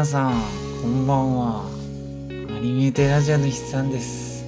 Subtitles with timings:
[0.00, 0.32] 皆さん、
[0.80, 1.66] こんばんは。
[1.66, 1.68] ア
[2.58, 4.46] ニメーテラジオの筆さんです。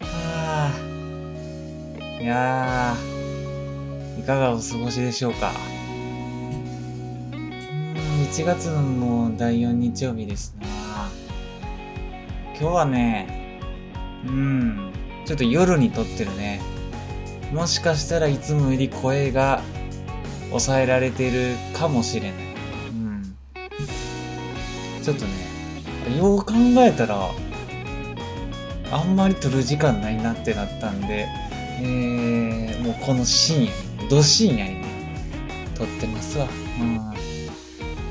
[0.00, 2.22] はあ。
[2.22, 2.96] いや、
[4.18, 5.52] いかがお過ごしでしょうか。
[7.34, 7.42] うん
[8.30, 10.66] 1月のもう第4日曜日ですな。
[12.58, 13.60] 今日はね、
[14.24, 14.90] うん、
[15.26, 16.62] ちょっと夜に撮ってるね。
[17.52, 19.60] もしかしたらいつもより声が
[20.48, 22.49] 抑えられてるかもしれない。
[25.02, 27.30] ちょっとね、よう考えたら、
[28.92, 31.28] あんまり撮る時間ないなってなったんで、
[31.80, 35.14] えー、もうこの深夜、ど深夜にね、
[35.74, 36.48] 撮ってますわ。
[36.80, 37.00] うん。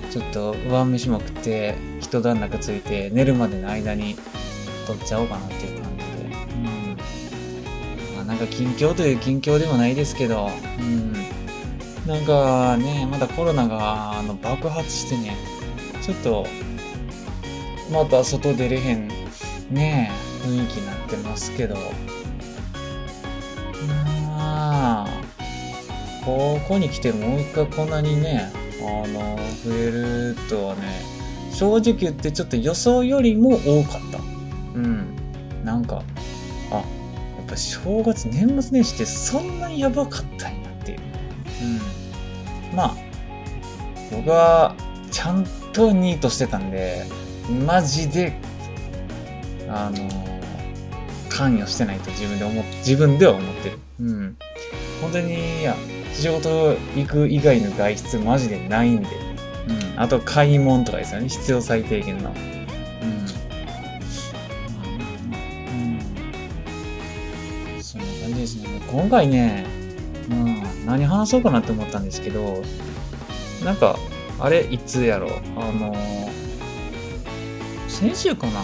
[0.09, 4.15] ちょっと上飯も食って、一段落ついて、寝るまでの間に
[4.87, 6.35] 撮っちゃおうかなっていう感じで。
[6.55, 6.97] うん。
[8.15, 10.49] まあなんか近況という近況でもないですけど、
[10.79, 11.13] うん。
[12.07, 15.35] なんかね、まだコロナがあの爆発してね、
[16.01, 16.47] ちょっと、
[17.91, 19.07] また外出れへん、
[19.71, 20.11] ね、
[20.43, 21.75] 雰囲気になってますけど、
[24.27, 25.07] まあ、
[26.23, 28.51] ここに来てもう一回こんなにね、
[28.81, 31.01] あの、増えるとはね、
[31.51, 34.19] 正直言ってちょっと予想よりも多かった。
[34.75, 35.15] うん。
[35.63, 36.03] なんか、
[36.71, 36.85] あ、やっ
[37.47, 40.99] ぱ正月、年末年始ってそんなにやばかったんやっていう。
[42.71, 42.75] うん。
[42.75, 42.95] まあ、
[44.11, 44.75] 僕は
[45.11, 47.05] ちゃんとニートしてたんで、
[47.49, 48.33] マジで、
[49.67, 50.09] あの
[51.29, 53.79] 関与してないと自分で思っ、自分では思ってる。
[53.99, 54.37] うん。
[55.01, 55.75] 本当に、いや、
[56.13, 59.07] 仕事行く以外の外出マジでないんで。
[59.95, 59.99] うん。
[59.99, 61.29] あと、買い物とかですよね。
[61.29, 62.33] 必要最低限の。
[68.39, 68.81] ですね。
[68.91, 69.65] 今回ね、
[70.29, 72.63] うん、何話そうかなって思ったんですけど、
[73.63, 73.97] なんか、
[74.39, 76.38] あれ、いつやろあのー
[77.99, 78.63] 先週かな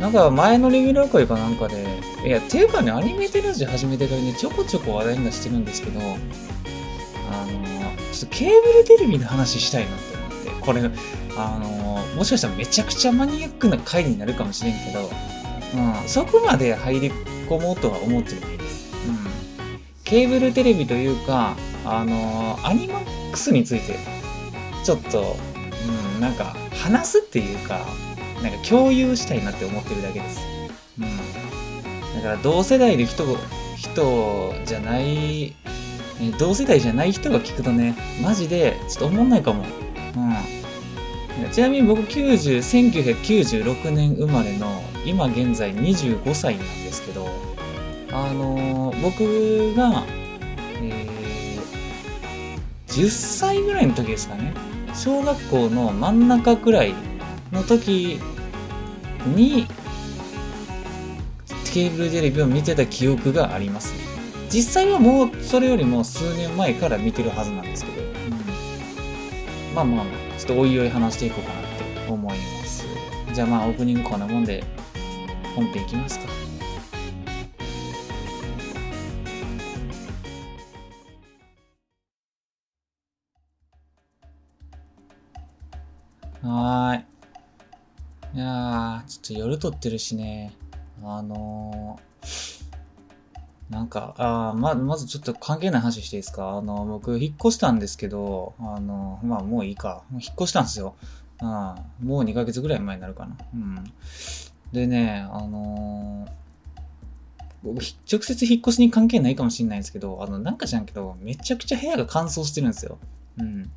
[0.00, 1.86] なんか前のレギュラー会かなんかで、
[2.24, 6.16] いや、ていうかね、アニメテラジ始めてからね、ちょこちょこ話題に出してるんですけど、あの
[8.12, 10.82] ちょっとケーブルテレビの話したいなって思って、これ、
[11.38, 15.08] あのもしかしたらめちゃくちゃマニアックな回になるかもしれんけど、
[16.02, 17.10] うん、そこまで入り
[17.48, 18.92] 込もうとは思ってないです。
[19.08, 19.80] うん。
[20.02, 23.96] ケーブルテレビというか、あのアニマックスについて、
[24.84, 25.36] ちょっと、
[26.14, 27.80] うん、なんか、話すっていうか、
[28.42, 30.40] なんか共有したいなって思ってるだけです。
[30.98, 32.16] うん。
[32.16, 33.24] だから、同世代の人、
[33.76, 35.54] 人じゃない、ね
[36.38, 39.64] 同世代じゃない人が聞くとね、マジで、ちょっと思んないかも。
[40.16, 41.50] うん。
[41.52, 47.28] ちなみに僕90、1996年生まれの、今現在25歳なんですけど、
[48.12, 50.04] あのー僕が、
[50.82, 51.16] えー
[52.88, 54.54] 10歳ぐらいの時ですかね。
[54.94, 56.94] 小学校の真ん中くらい
[57.52, 58.18] の時
[59.34, 59.66] に、
[61.72, 63.92] ケーブルテレビを見てた記憶があります。
[64.48, 68.02] 実際はもうそれよりも数年前から見てるはずなんですけど、
[69.74, 71.62] まあまあまあ、ちょっとおいおい話していこうかなっ
[72.04, 72.86] て思います。
[73.34, 74.64] じゃあまあオープニングこんなもんで
[75.54, 76.26] 本編いきますか。
[86.42, 87.15] はい。
[88.36, 90.52] いやー、ちょっと夜撮ってるしね。
[91.02, 96.50] あのー、なんか、あーま、まずちょっと関係ない話していいですか？
[96.50, 100.02] あの、僕、引っ越したんですけど、あの、まあ、もういいか。
[100.12, 100.96] 引っ越したんですよ。
[101.40, 101.48] うん。
[101.48, 103.38] もう2ヶ月ぐらい前になるかな。
[103.54, 103.84] うん。
[104.70, 106.30] でね、あのー
[107.62, 112.98] 僕、直接引っ越しに関係ないかもしれないんですけど、あの、なんか知らんけど、めちゃくちゃ部屋が乾燥してるんですよ。
[113.38, 113.70] うん。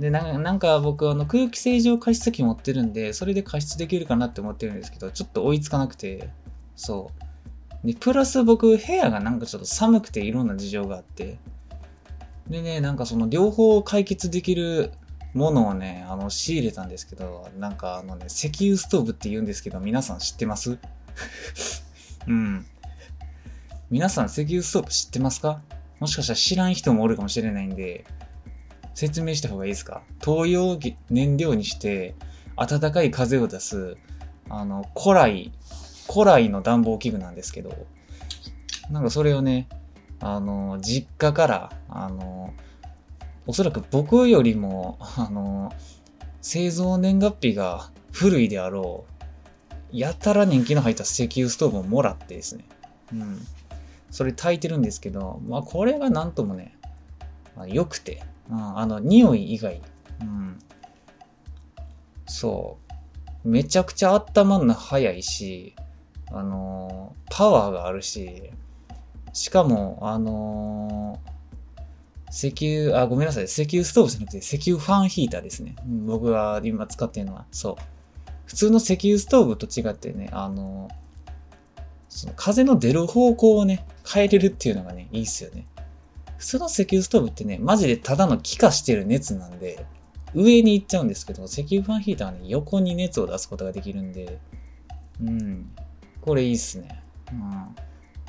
[0.00, 6.30] で、なんか僕、あの、空気清浄加湿器持ってるんで、それで加湿できるかなって思ってるんですけど、ちょっと追いつかなくて、
[6.74, 7.10] そ
[7.84, 7.86] う。
[7.86, 11.38] で、プラス僕、部屋がなんかちょっと寒くていろんな事情があって、
[12.48, 14.90] でね、なんかその両方解決できる
[15.34, 20.78] ものをね、あの、仕入れたんですけど、なんかあのね、石油ストーブって言うんですけど、皆さん知ってます？
[22.26, 22.64] うん。
[23.90, 25.60] 皆さん石油ストーブ知ってますか？
[25.98, 28.06] もしかしたら知らん人もおるかもしれないんで、
[28.94, 30.02] 説明した方がいいですか？
[30.20, 30.78] 灯油を
[31.08, 32.14] 燃料にして、
[32.56, 33.96] 暖かい風を出す、
[34.48, 35.52] あの、古来、
[36.12, 37.86] 古来の暖房器具なんですけど、
[38.90, 39.68] なんかそれをね、
[40.20, 42.52] あの、実家から、あの、
[43.46, 45.72] おそらく僕よりも、あの、
[46.42, 49.04] 製造年月日が古いであろ
[49.92, 52.64] う、やたら年季の入った石油ストーブをもらってですね、
[53.12, 53.38] うん。
[54.10, 56.76] それ炊いてるんですけど、まあこれがなんともね、
[57.56, 59.80] まあ良くて、うん、あの、匂い以外、
[60.20, 60.58] うん。
[62.26, 62.78] そ
[63.44, 63.48] う。
[63.48, 65.74] めちゃくちゃ温まるの早いし、
[66.30, 68.50] あのー、パワーがあるし、
[69.32, 71.30] しかも、あのー、
[72.30, 72.54] 石
[72.84, 73.44] 油、あ、ごめんなさい。
[73.44, 75.74] 石油ストーブじゃなくて石油ファンヒーターですね。
[76.06, 77.46] 僕が今使ってるのは。
[77.50, 77.76] そう。
[78.46, 81.72] 普通の石油ストーブと違ってね、あのー、
[82.08, 85.66] その風の出る方向をね、変えれるっていうのがね、いいっすよね。
[86.40, 89.84] 普通の石油ストーブってね、マジでただの気化してる熱なんで、
[90.34, 94.38] 上に行っちゃうんですけど、石油ファンヒーターはね、横に熱を出すことができるんで、
[95.20, 95.70] うん。
[96.22, 97.02] これいいっすね。
[97.30, 97.76] うん。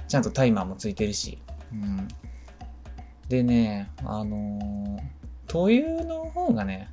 [0.09, 1.37] ちゃんとタイマーもついてるし。
[1.71, 2.09] うん。
[3.29, 4.99] でね、あのー、
[5.47, 6.89] 灯油の方がね、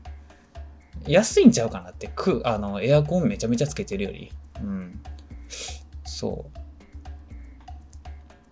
[1.05, 4.31] 安いんちゃうかなって、く、あの、エアコンめちゃめちゃつけてるより。
[4.63, 5.03] うん。
[6.05, 6.47] そ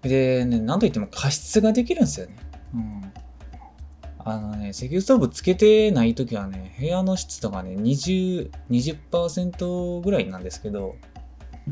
[0.02, 0.08] う。
[0.08, 2.45] でね、なんといっても加湿ができるんですよね。
[2.74, 3.12] うん。
[4.18, 10.96] あのね、石油ストーブつけてないときはね、部屋の湿度がね、20、20%ぐらいなんですけど、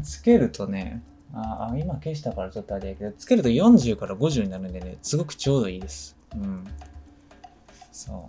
[0.03, 1.03] つけるとね、
[1.33, 6.17] ああ、今消したからちょっとあれやけど、つけると40から50になるんでね、すごくちょうどいいです。
[6.33, 6.65] うん。
[7.91, 8.29] そ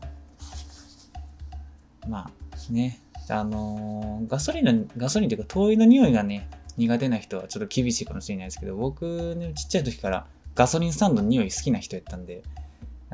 [2.06, 2.10] う。
[2.10, 3.00] まあ、ね。
[3.30, 6.48] あのー、ガソリンの、ガソリンというか灯油の匂いがね、
[6.78, 12.42] 苦手な人はちょっと厳しいかもしれないですけど、僕ね、ちっちゃい時からガソリンスタンドの匂い好きな人やったんで、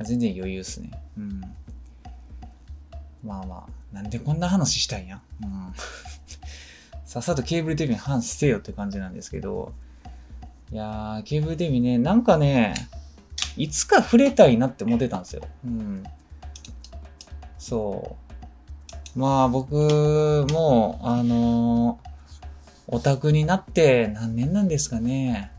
[0.04, 0.92] 全然余裕っすね。
[1.18, 1.42] うん。
[3.24, 5.22] まあまあ、なんでこんな話したいんや？
[5.44, 5.74] うん。
[7.06, 9.74] さっさとケーブルテレビに話せよって感じなんですけど、
[10.72, 12.74] いやー、ケーブルテレビね、なんかね、
[13.58, 15.42] いつか触れたいなって思ってたんですよ。
[15.66, 16.04] うん。
[17.58, 18.16] そ
[19.16, 19.20] う。
[19.20, 25.52] まあ僕も、あのー、オタクになって何年なんですかね。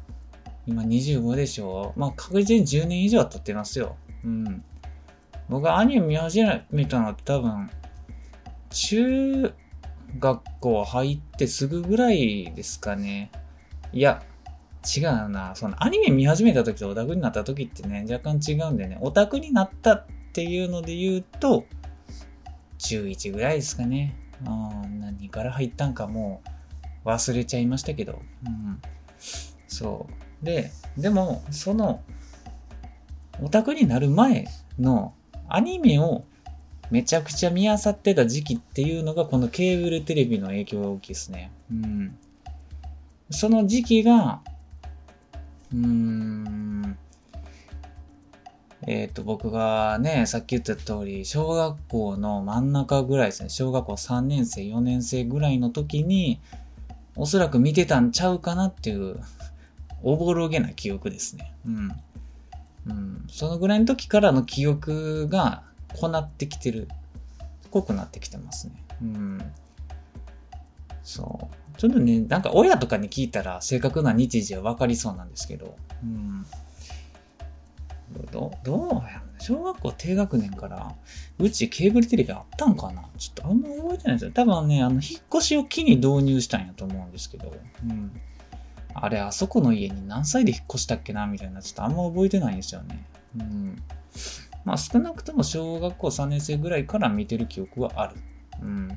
[0.67, 1.93] 今25でしょ？
[1.97, 3.97] まあ確実に10年以上は経ってますよ。
[4.25, 4.65] うん。
[5.49, 7.69] 僕はアニメ見始めたのは多分、
[8.71, 9.53] 中
[10.19, 13.31] 学校入ってすぐぐらいですかね。
[13.93, 14.23] いや、
[14.97, 15.55] 違うな。
[15.55, 21.67] そのアニメ見始めた時とオタクになった時ってね、若干違うんでね、オタクになったっていうので言うと、
[22.79, 24.17] 中1ぐらいですかね。
[24.45, 26.43] うん、何から入ったんかも
[27.05, 28.21] う忘れちゃいましたけど。
[28.47, 28.81] うん。
[29.69, 30.13] そう。
[30.43, 32.03] で、でも、その、
[33.43, 34.47] オタクになる前
[34.79, 35.15] の
[35.49, 36.25] アニメを
[36.91, 41.51] めちゃくちゃ見漁ってた時期っていうのがこのケーブルテレビの影響が大きいですね。
[41.71, 42.19] うん。
[43.31, 44.43] その時期が、
[45.73, 46.99] うーん、
[48.87, 56.41] えっ、ー、と、僕がね、さっき言った通り、小学校の真ん中ぐらいですね、小学校3年生、4年生ぐらいの時に、
[57.15, 59.21] おそらく見てたんちゃうかなっていう、
[60.03, 61.55] おぼろげな記憶ですね。
[61.67, 61.93] うん。
[62.87, 63.25] うん。
[63.29, 65.65] そのぐらいの時からの記憶が、
[65.95, 66.89] こなってきてる。
[67.71, 68.85] 濃くなってきてますね。
[69.03, 69.53] うん。
[71.03, 71.79] そう。
[71.79, 76.45] ちょっとね、なんか親とかに聞いたら正確な日時は分かりそうなんですけど、うん。
[78.31, 80.95] ど、どうや小学校低学年から、
[81.39, 84.31] うちケーブルテレビあったんかなちょっとあんま覚えてないですよ。
[84.31, 85.03] 多分ね、あの、引っ
[85.35, 87.53] 越しを機に導入したんやと思うんですけど、
[87.85, 88.13] うん。
[88.95, 93.07] あれ、あそこの家に何歳で引っ越したっけなみたいな、ちょっとあんま覚えてないんですよね。
[93.39, 93.83] うん。
[94.65, 98.17] まあ少なくとも小学校3年生ぐらいから見てる記憶はある。
[98.63, 98.89] うん。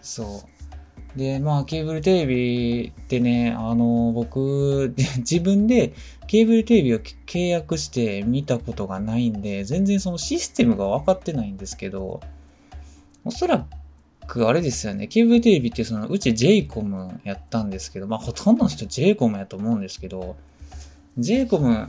[0.00, 1.18] そう。
[1.18, 5.92] で、まあケーブルテレビってね、あの、僕、 自分で
[6.26, 12.20] ケーブルテレビを契約して見たことがないんで、全然そのシステムが分かってないんですけど、
[13.24, 13.66] おそらく
[14.26, 20.36] くあれですよね、ケーブルテレビってその、うち JCOM やったんですけど、まあほとんどの人 JCOM やと思うんですけど、
[21.18, 21.88] JCOM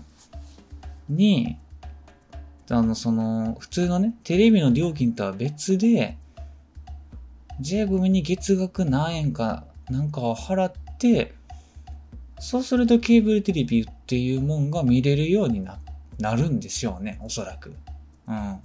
[1.09, 1.57] に、
[2.69, 6.17] あの、その、普通のね、テレビの料金とは別で、
[7.59, 11.33] J 組に月額何円かなんかを払って、
[12.39, 15.79] そうするとケーブルテレビっていうもんが見れるようにな、
[16.19, 17.73] なるんでしょうね、おそらく。
[18.27, 18.59] うん。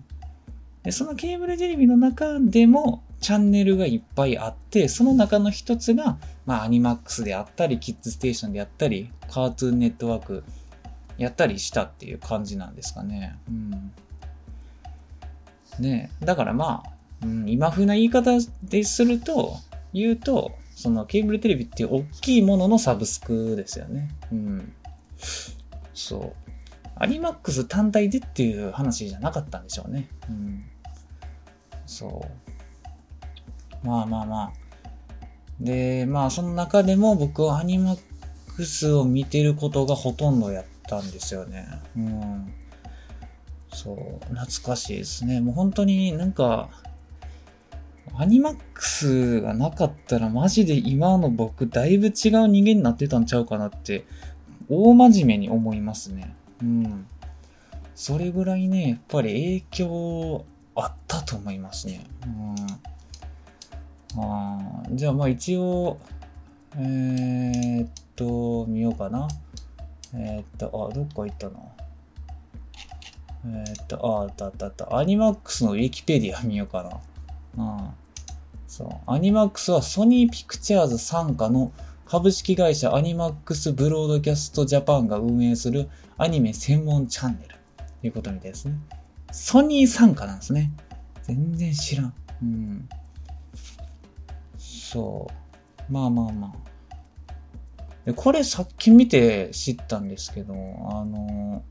[0.83, 10.45] で、そのケーブルテレビの中でもチャンネルがいっぱいあって、その中の一つが、まあ、アニマックスであったり、キッズステーションであったり、カートゥーンネットワーク
[11.19, 13.37] やったりしたっていう感じなんですかね。
[13.49, 13.93] うん。
[15.79, 18.31] ねだからまあ、うん、今風な言い方
[18.63, 19.57] ですると、
[19.93, 24.09] 言うと、そのケーブルテレビっていう大きいもののサブスクですよね。
[24.33, 24.73] うん。
[25.93, 26.33] そう。
[26.97, 30.09] アニマックス単体でっていう話じゃなかったんでしょうね。
[30.31, 30.65] うん。
[31.85, 32.40] そう。
[33.83, 34.53] まあまあまあ。
[35.61, 37.99] で、まあその中でも僕はアニマッ
[38.57, 41.67] クスを見てることがほとんどやったんですよね。
[41.97, 42.53] うん。
[43.73, 45.41] そう、懐かしいですね。
[45.41, 46.69] もう本当になんか、
[48.17, 52.13] アニマックスがなかったらマジで今の僕だいぶ違う
[52.49, 54.05] 人間になってたんちゃうかなって
[54.69, 56.35] 大真面目に思いますね。
[56.61, 57.07] うん。
[57.95, 60.45] それぐらいね、やっぱり影響
[60.75, 62.05] あったと思いますね。
[62.25, 62.55] うん。
[64.19, 65.99] あじゃあまあ一応、
[66.77, 69.29] えー、っと、見ようかな。
[70.15, 71.61] えー、っと、あ、どっか行ったな。
[73.47, 74.97] えー、っと、あ、あったあったあった。
[74.97, 77.01] アニマックスのウィキペディア 見ようか
[77.57, 77.65] な。
[77.65, 77.91] うん。
[78.67, 78.89] そう。
[79.07, 81.73] アニマックスはソニーピクチャーズ傘下の
[82.07, 85.89] 株式会社アニマックスブロードキャストジャパンが運営する
[86.19, 87.55] アニメ専門チャンネル
[88.01, 88.75] ということみたいですね。
[89.33, 90.73] ソニー傘下なんですね。
[91.23, 92.15] 全然知らん。
[92.43, 92.89] うん。
[94.93, 95.29] そ
[95.89, 95.93] う。
[95.93, 96.53] まあまあまあ
[98.05, 98.13] で。
[98.13, 101.63] これさっき見て知ったんですけど、あの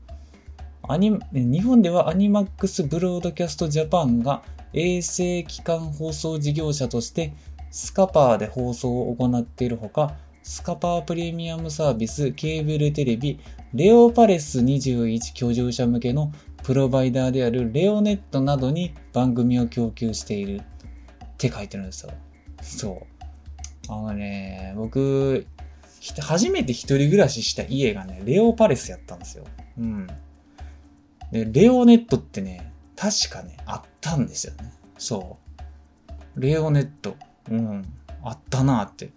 [0.88, 7.34] アニ日本ではアニマックスブロードキャストジャパンが衛星機関放送事業者として
[7.70, 13.38] スカパーで放送を行っているほか、スカパープレミアムサービス、ケーブルテレビ、
[13.74, 20.62] レオパレス21居住者向けのプロバイダーであるレオネットなどに番組を供給しているっ
[21.36, 22.12] て書いてるんですよ。
[22.60, 23.06] そ
[23.88, 23.92] う。
[23.92, 25.46] あのね、僕、
[26.20, 29.44] 初めて一人暮らしした家がね、レオパレスやったんですよ。
[29.78, 30.06] うん。
[31.32, 34.72] で、レオネットってね、確かね、あったんですよね。
[34.98, 35.38] そ
[36.36, 36.40] う。
[36.40, 37.16] レオネット。
[37.50, 37.84] うん。
[38.22, 39.10] あったなって。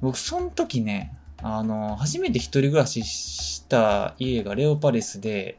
[0.00, 5.58] 僕、その時ね、あの、初めて一人暮らしした家がレオパレスで、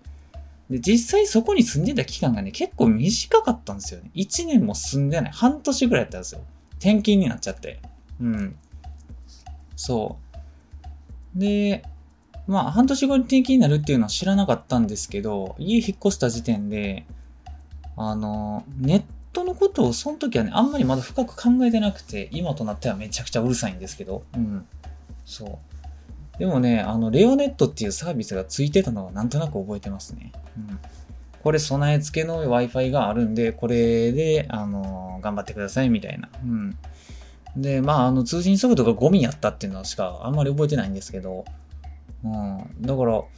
[0.69, 4.09] で、実際そこに住んでた期間がね、結構短かったんですよね。
[4.15, 5.31] 1年も住んでない。
[5.31, 6.41] 半年ぐらいやったんですよ。
[6.81, 7.79] 転勤になっちゃって。
[8.19, 8.55] うん。
[9.75, 10.17] そ
[11.35, 11.39] う。
[11.39, 11.85] で、
[12.47, 17.05] まあ、半年後に転勤になるっていうのは知らなかったんですけど、家引っ越した時点で、
[17.95, 24.65] あの、ネットのことをその時はね、あんまりまだ深く考えてなくて、今となってはめちゃくちゃうるさいんですけど、うん。
[25.23, 26.39] そう。
[26.39, 30.31] でもね、あの、レオネットっていうサービスがついてたのはなんとなく覚えてますね。
[30.57, 30.79] うん。
[31.43, 36.29] これ備え付けの Wi-Fi があるんで、これで、あの、頑張ってくださいみたいな。
[36.43, 36.77] うん。
[37.55, 41.45] で、まあ、あの、通信速度がゴミやったっていうのしかあんまり覚えてないんですけど、
[42.23, 42.81] うん。
[42.81, 43.29] だから、こ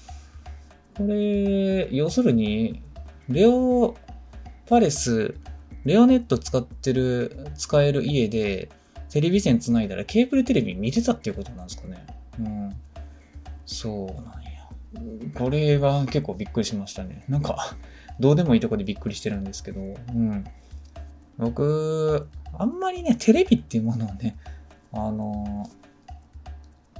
[0.99, 2.81] れ、要するに、
[3.29, 3.95] レオ
[4.67, 5.35] パレス、
[5.85, 8.69] レオネット使ってる、使える家で、
[9.09, 12.05] テレビ線繋いだらケーブルテレビ見てたっていうことなんですかね。
[12.39, 12.75] うん。
[13.65, 15.31] そうなんや。
[15.35, 17.23] これが結構びっくりしましたね。
[17.27, 17.75] なんか、
[18.19, 20.43] どうでもいいとこでびっくりしてるんですけど、うん。
[21.37, 22.27] 僕、
[22.57, 24.37] あんまりね、テレビっていうものをね、
[24.91, 25.67] あの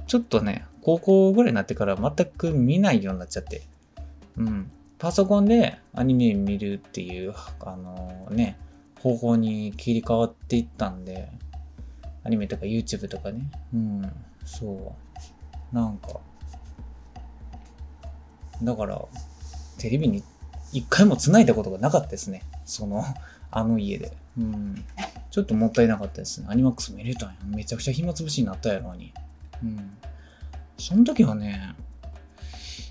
[0.06, 3.62] ちょっとね、高校ぐらいになってから全く見ないようになっちゃって。
[4.36, 4.70] うん。
[4.98, 8.58] パソコンでアニメ見るっていう、あのね、
[9.00, 11.30] 方法に切り替わっていったんで、
[12.22, 13.50] アニメとか YouTube とかね。
[13.72, 14.12] うん。
[14.44, 14.94] そ
[15.72, 15.74] う。
[15.74, 16.20] なんか、
[18.62, 19.04] だから、
[19.78, 20.22] テレビに
[20.74, 22.42] 一回も繋いだことがなかったですね。
[22.64, 23.04] その、
[23.50, 24.12] あの家で。
[24.36, 24.84] うん。
[25.30, 26.48] ちょっともったいなかったですね。
[26.50, 27.36] アニマックス見れたんや。
[27.46, 29.12] めちゃくちゃ暇つぶしになったやろに。
[29.62, 29.96] うん。
[30.76, 31.74] その時はね、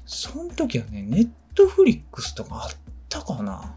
[0.05, 2.69] その時はね、ネットフリックスとかあっ
[3.09, 3.75] たかな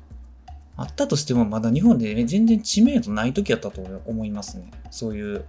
[0.76, 4.70] あったとしてもまだ日本で、ね、全然知名度ない時やったと思いますね。
[4.90, 5.44] そういう、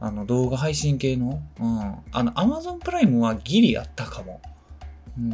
[0.00, 1.40] あの動画配信系の。
[1.60, 1.94] うん。
[2.10, 4.40] あの、アマゾンプライムはギリあったかも。
[5.16, 5.32] うん。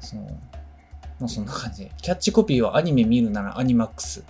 [0.00, 0.20] そう。
[1.20, 1.92] まあそんな感じで。
[2.00, 4.24] キャッチコピーはアニメ見るならアニマックス。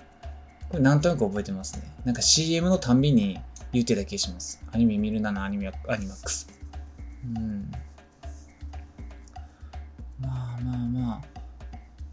[0.69, 1.83] これなんとなく覚えてますね。
[2.05, 3.38] なんか CM のたんびに
[3.73, 4.62] 言ってた気がします。
[4.73, 6.49] アニメ見るならアニメアニマックス。
[7.37, 7.71] うん。
[10.21, 11.35] まあまあまあ。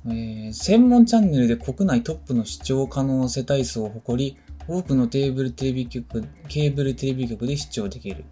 [0.08, 4.38] えー、専門チャンネルで国内トップの視聴可能世帯数を誇り、
[4.68, 8.26] 多くのテーブルテレビ局、ケーブルテレビ局で視聴できる。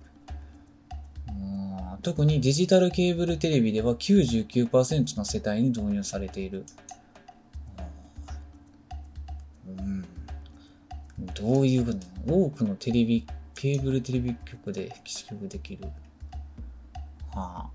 [2.01, 6.65] 特にデジタルケーブルテレビでは99%の世帯に導入されている。
[9.67, 10.05] うん。
[11.33, 11.93] どういうこ
[12.25, 13.25] と多くのテレビ、
[13.55, 15.89] ケーブルテレビ局で視聴できる。
[17.31, 17.69] は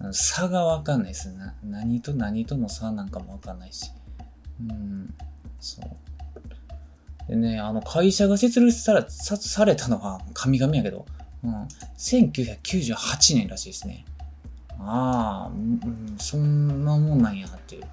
[0.00, 1.52] あ、差がわかんないですね。
[1.64, 3.90] 何と何との差なんかもわかんないし。
[4.60, 5.14] うん、
[5.60, 7.28] そう。
[7.28, 11.04] でね、あの、会社が設立されされたのは神々やけど、
[11.46, 14.04] うん、1998年らしいですね。
[14.80, 17.84] ああ、うん、そんなもんなんやっていう。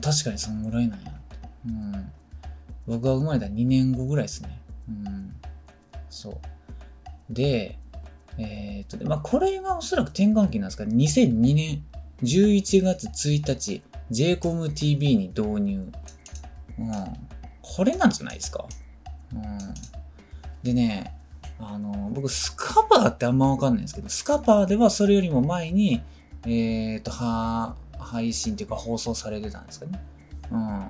[0.00, 1.12] 確かにそんぐらいなんや。
[1.66, 2.12] うん。
[2.86, 4.60] 僕が生まれた2年後ぐらいですね。
[4.88, 5.34] うん。
[6.08, 6.34] そう。
[7.28, 7.76] で、
[8.38, 11.84] えー、っと、まあ、これがおそらく転換期なんですか2002年
[12.22, 15.92] 11月1日、JCOM TV に導入。
[16.78, 16.92] うん。
[17.62, 18.64] これなんじゃないですか。
[19.34, 19.58] うん。
[20.62, 21.19] でね、
[21.60, 26.02] あの、僕、スカパーってあんまわかんないんですけど、スカパーではそれよりも前に、
[26.44, 27.10] えっ、ー、と、
[27.98, 30.02] 配信っていうか放送されてたんですかね。
[30.50, 30.86] うん。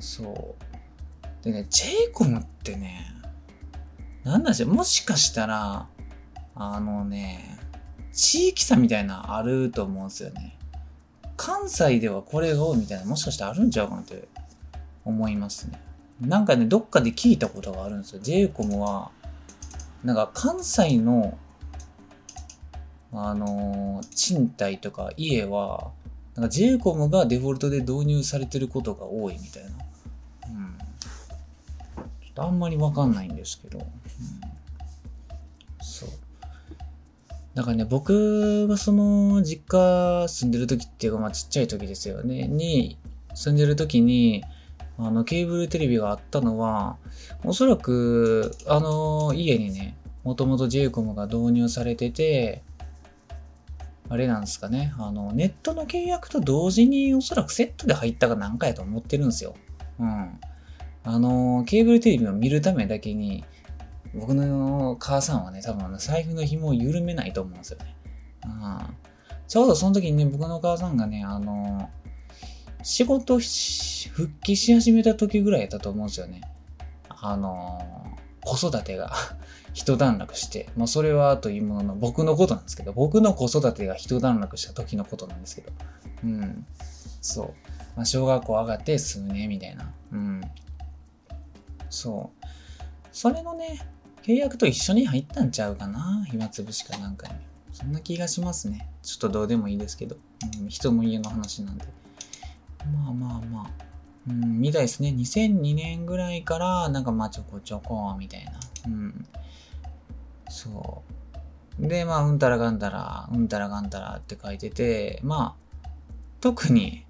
[0.00, 0.56] そ
[1.42, 1.44] う。
[1.44, 3.06] でね、j イコムってね、
[4.24, 5.86] なんだしもしかしたら、
[6.54, 7.58] あのね、
[8.12, 10.58] 地域差みたいなあると思うんですよね。
[11.36, 14.28] 関西ではこれが多いみたいなもしかしてあるんちゃうかなって
[15.04, 15.80] 思いますね。
[16.20, 18.20] なんかね、どっかで聞いたことがあるんですよ。
[18.22, 19.10] j イコムは、
[20.04, 21.38] なんか関西の、
[23.12, 25.90] あのー、賃貸とか家は、
[26.34, 29.70] なんか j イコムがデフォルトで導入されてることが多いみたいな。
[29.70, 30.78] うん。
[30.78, 33.78] ちょっとあんまりわかんないんですけど。
[33.78, 33.86] うん、
[35.80, 36.08] そう。
[37.54, 42.98] だからね、僕がその実家住んでる時っていうか、まあちっちゃい時ですよね、に
[43.34, 44.44] 住んでる時に、
[45.06, 46.96] あの、ケーブルテレビがあったのは、
[47.44, 52.62] おそらく、あの、家にね、もともと j イコムが導入されてて、
[54.08, 59.54] あれなんですかね、あの、ネットの契約と同時におそらくセットで入ったかなんかやと思ってるんですよ。
[60.00, 60.40] うん。
[61.04, 63.44] あの、ケーブルテレビを見るためだけに、
[64.14, 67.96] 僕の母さんはね、多分財布の紐を緩めないと思うんですよね。
[68.44, 68.96] うん。
[69.46, 71.88] ちょうどその時にね、僕の母さんがね、あの、
[72.82, 76.40] 仕事復帰し始めた時ぐらいやったと思うんですよね。
[77.08, 78.00] あの
[78.42, 79.12] 子育てが
[79.74, 85.72] 一段落して、まあそれはというものの僕のことなんですけど、僕の子育てが一段落した時のことなんですけど、
[86.24, 86.66] うん。
[87.20, 87.54] そう。
[87.96, 89.92] まあ小学校上がって数年みたいな。
[90.12, 90.40] うん。
[91.88, 92.46] そう。
[93.12, 93.80] それのね、
[94.22, 97.34] 契約と一緒に入ったんちゃうかな暇つぶしかなんかに。
[97.72, 98.88] そんな気がしますね。
[99.02, 100.16] ちょっとどうでもいいですけど。
[100.60, 101.84] うん、人も家の話なんで。
[102.86, 103.90] まあまあまあ。
[104.28, 105.14] うん、みたいですね。
[105.16, 108.52] 2002年ぐらいから、なんかまあちょこちょこ、みたいな。
[108.86, 109.26] うん。
[110.48, 111.02] そ
[111.78, 111.86] う。
[111.88, 115.88] で、まあ、うんたらがんたら、うんたらがんたらって書いてて、まあ、
[116.40, 117.06] 特に、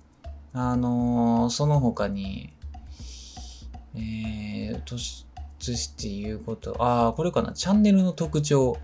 [0.53, 2.53] あのー、その他に、
[3.95, 5.25] えー、突
[5.59, 7.53] 出して言うこと、ああ、これかな。
[7.53, 8.79] チャンネルの特徴。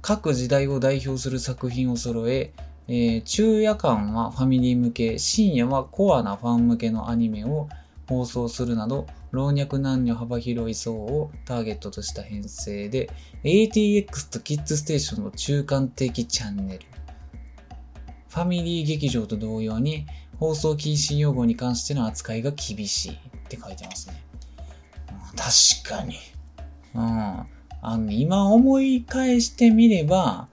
[0.00, 2.52] 各時代を代表する作品を揃え、
[2.86, 7.68] えー、昼夜間はファミリー向け、深夜はコアなファン向けのアニメを
[8.08, 13.10] 放送するなど、老若男女幅広い層をターゲットとした編成で、
[13.42, 16.84] ATX とキッズステーションの中間的チャンネル。
[18.28, 20.06] ファミリー劇場と同様に、
[20.38, 23.16] 放送禁止用語に関しての扱いが厳しいっ
[23.48, 24.22] て書いてますね。
[25.36, 26.16] 確かに。
[26.94, 27.46] うん。
[27.82, 30.48] あの、今思い返してみれば、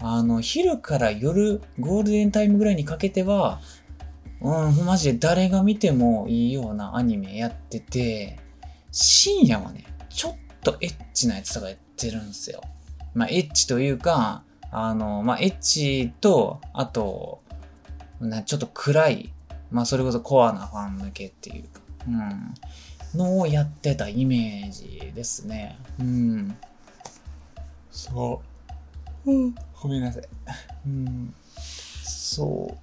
[0.00, 3.60] あの、昼から夜、ゴールデンタイムぐらいにかけては、
[4.40, 8.38] うん、マジで誰が見てもいいようなアニメやってて、
[8.92, 12.60] 深夜はね、ちょっとエッチなやつとかやってるんですよ。
[13.14, 17.40] まあ、エッチというか、あの、まあ、エッチと、あと、
[18.20, 19.32] なちょっと暗い、
[19.70, 22.54] まあ、それこそコアなファン向けっていうか、うん、
[23.18, 25.78] のをやってたイメージですね。
[25.98, 26.56] うん。
[27.90, 28.42] そ
[29.24, 29.30] う。
[29.30, 30.22] うんごめんなさい。
[30.86, 31.34] うん。
[32.02, 32.76] そ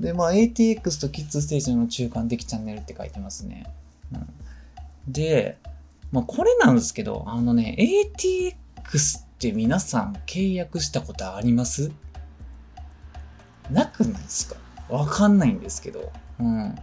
[0.00, 0.02] う。
[0.02, 3.72] で、まあ、ATX とキッズステーションの中間的チャンネルって書いてますね。
[4.12, 5.58] うん、で、
[6.10, 11.92] まあ、これなんですけど、あのね、ATX って皆さん契約したことあります？
[13.70, 14.56] なくないですか？
[14.88, 16.12] わかんないんですけど。
[16.40, 16.74] うん。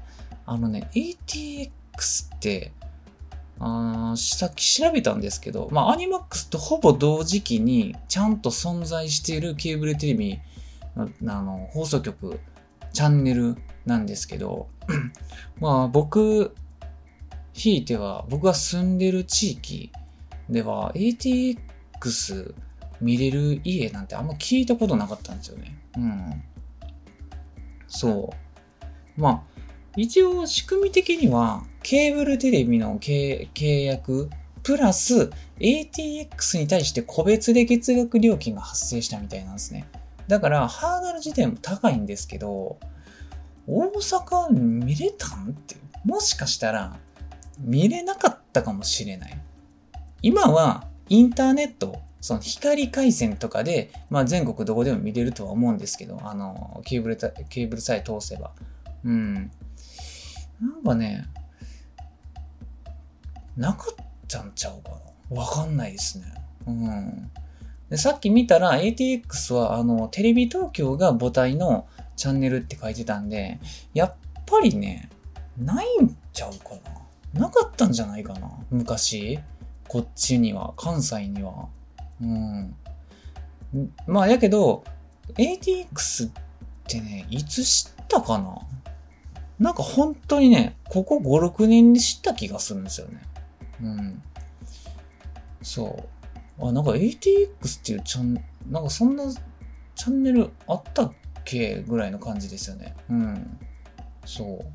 [0.45, 1.69] あのね、ATX
[2.35, 2.71] って、
[3.63, 10.39] あさっき調べたんですけど、まあ、アニマックスとほぼ同時期にちゃんと存在しているケーブルテレビ
[10.95, 12.39] のあの放送局、
[12.91, 14.67] チャンネルなんですけど、
[15.61, 16.55] まあ僕、
[17.53, 19.91] ひいては僕が住んでる地域
[20.49, 22.55] では ATX
[22.99, 25.77] 見れる家なんてあんま聞いたことなかったんですよね。
[25.97, 26.43] うん。
[27.87, 28.33] そ
[29.17, 29.21] う。
[29.21, 29.50] まあ、
[29.95, 34.29] 一応仕組み的にはケーブルテレビの契約、
[34.63, 39.87] プラス ATX に対して個別で月額料金が発生したみたいなんですね。
[40.27, 42.77] だからハードル自体も高いんですけど、
[43.67, 45.75] 大阪見れたんって、
[46.05, 46.97] もしかしたら
[47.59, 49.37] 見れなかったかもしれない。
[50.21, 58.51] 今はインターネット、その光回線とかで、まあ全国どこでも見れるとは思うんですけど、あの、ケーブル、ケーブルさえ通せば。
[59.03, 59.51] うん。
[60.61, 61.25] なんかね、
[63.57, 64.91] なかったんちゃうか
[65.29, 65.41] な？
[65.41, 66.25] わかんないですね。
[66.67, 67.31] うん。
[67.89, 73.59] でさっき見たら ATX はあのテレビ東京が母体のチャンネルって書いてたんで、
[73.93, 75.09] やっぱりね、
[75.57, 76.75] ないんちゃうか
[77.33, 77.41] な？
[77.47, 78.49] なかったんじゃないかな？
[78.69, 79.39] 昔。
[79.87, 81.67] こっちには、関西には。
[82.21, 82.73] うん。
[84.07, 84.85] まあ、やけど、
[85.35, 86.31] ATX っ
[86.87, 88.57] てね、いつ知ったかな？
[89.61, 93.21] なんか本当にね、ここ5、6年に知った気がするんですよね。
[93.83, 94.23] うん。
[95.61, 96.03] そ
[96.57, 96.67] う。
[96.67, 101.13] あ、なんか ATX っていうチャン、なんかそんなチャンネルあったっ
[101.45, 102.95] けぐらいの感じですよね。
[103.11, 103.59] うん。
[104.25, 104.65] そ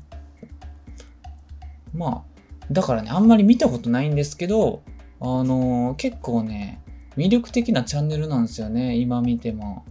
[1.93, 1.97] う。
[1.97, 4.83] まあ、だからね、あんまり見たことないんですけど、
[5.19, 6.81] あのー、結構ね、
[7.17, 8.95] 魅力的なチャンネルなんですよね。
[8.95, 9.83] 今見ても。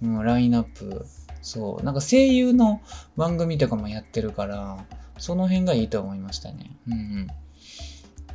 [0.00, 1.04] うん、ラインナップ。
[1.44, 1.84] そう。
[1.84, 2.80] なんか声優の
[3.16, 4.78] 番組とかもやってるから、
[5.18, 6.70] その辺がいいと思いましたね。
[6.88, 7.26] うん、うん。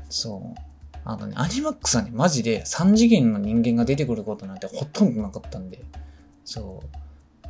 [0.09, 0.59] そう。
[1.03, 5.83] あのね、アニマックスはね、マジで3次元の人間が出てくることなんてほとんどなかったんで。
[6.45, 7.49] そう。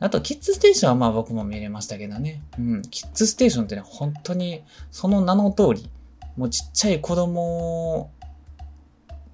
[0.00, 2.42] あと、キッズステーションはまあ僕も見れましたけどね。
[2.58, 2.82] うん。
[2.82, 5.90] キッズステーションってね、本当に、その名の通り、
[6.36, 8.10] もうちっちゃい子供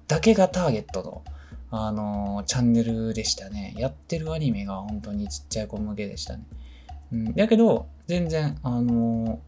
[0.07, 1.23] だけがターゲットの、
[1.71, 3.73] あの、チャンネルでしたね。
[3.77, 6.43] やってるアニメが本当にちっちゃい子向けでしたね。
[7.11, 7.33] うん。
[7.33, 9.39] だけど、全然、あの、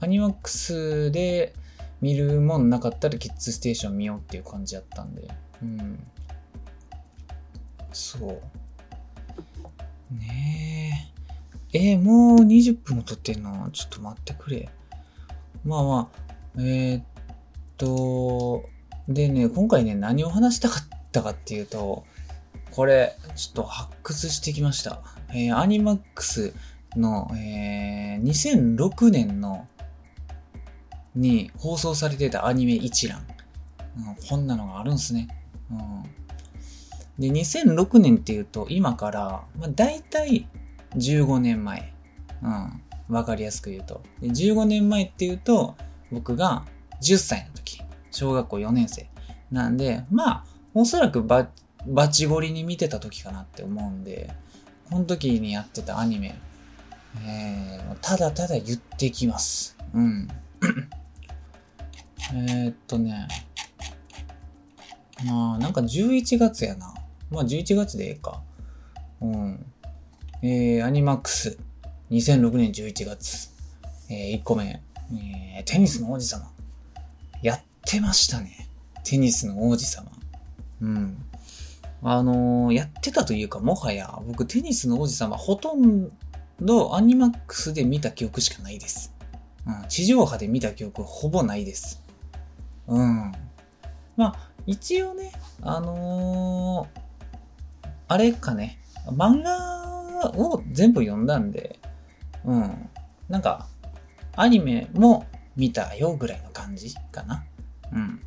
[0.00, 1.54] アニマックスで
[2.00, 5.28] 見るもんなかったらキッズステーション見ようっていう感じやったんで。
[5.62, 5.98] うん。
[7.92, 10.14] そう。
[10.14, 11.12] ね
[11.72, 11.88] え。
[11.90, 13.70] えー、もう20分も撮ってんの？
[13.72, 14.68] ちょっと待ってくれ。
[15.64, 16.18] まあまあ、
[16.56, 17.04] えー、っ
[17.76, 18.64] と、
[19.08, 22.04] でね、今回ね、何を話したかったたかっていうと、
[22.70, 25.00] これ、ちょっと発掘してきました。
[25.30, 26.54] えー、アニマックス
[26.96, 29.66] の、えー、2006年の、
[31.14, 33.26] に放送されてたアニメ一覧。
[33.96, 35.28] うん、こんなのがあるんですね。
[35.70, 36.02] うん。
[37.18, 40.48] で、2006年っていうと、今から、まあ、大体
[40.94, 41.92] 15年前。
[42.42, 42.82] うん。
[43.08, 44.02] わかりやすく言うと。
[44.20, 45.74] で15年前っていうと、
[46.12, 46.64] 僕が
[47.02, 47.82] 10歳の時。
[48.10, 49.08] 小学校4年生。
[49.50, 50.44] なんで、まあ、
[50.80, 51.48] おそらくバ
[51.88, 54.30] バチゴリに見てた時かなって思うんで、
[54.88, 56.38] この時にやってたアニメ、
[57.26, 59.76] えー、ただただ言ってきます。
[59.92, 60.28] うん。
[62.32, 63.26] えっとね、
[65.24, 66.94] まあ、なんか11月やな。
[67.28, 68.40] まあ11月でええか。
[69.20, 69.66] うん。
[70.42, 71.58] えー、アニマックス。
[72.12, 73.50] 2006年11月。
[74.08, 74.80] えー、1個目。
[75.12, 76.48] えー、テニスの王子様。
[77.42, 78.68] やってましたね。
[79.02, 80.17] テニスの王子様。
[80.80, 81.24] うん。
[82.02, 86.10] あのー、やってたというか、もはや、僕テニスの王子様ほとん
[86.60, 89.14] どアニマックスで見た記憶しかないです。
[89.66, 89.88] うん。
[89.88, 92.02] 地上波で見た記憶ほぼないです。
[92.86, 93.32] うん。
[94.16, 101.78] まあ、一応ね、あのー、あれかね、漫画を全部読んだんで、
[102.44, 102.88] うん。
[103.28, 103.66] なんか、
[104.36, 107.44] アニメも見たよぐらいの感じかな。
[107.92, 108.22] うん。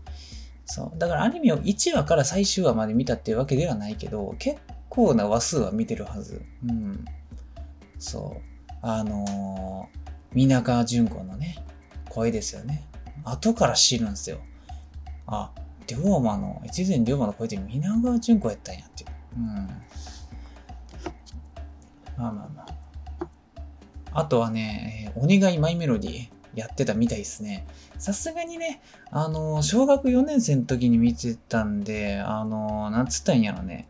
[0.71, 0.97] そう。
[0.97, 6.41] だからアニメを1話から最終話まで見たっていうわけではないけど、結構な話数は見てるはず。
[6.65, 7.03] うん。
[7.99, 8.41] そう。
[8.81, 9.99] あのー、
[10.33, 11.57] 皆川淳子のね、
[12.07, 12.87] 声ですよね。
[13.25, 14.39] 後から知るんですよ。
[15.27, 15.51] あ、
[15.87, 19.09] 龍馬の、越前龍馬の声って皆川淳子やったんやっていう。
[19.39, 19.43] うん。
[19.45, 19.69] ま
[22.17, 22.65] あまあま
[24.13, 24.19] あ。
[24.21, 27.67] あとはね、え、お願いマイメロディやってたみたいですね。
[28.01, 33.87] さすがにね、あの、小学4年生の時に見てたんで、あの、なんつったんやろね。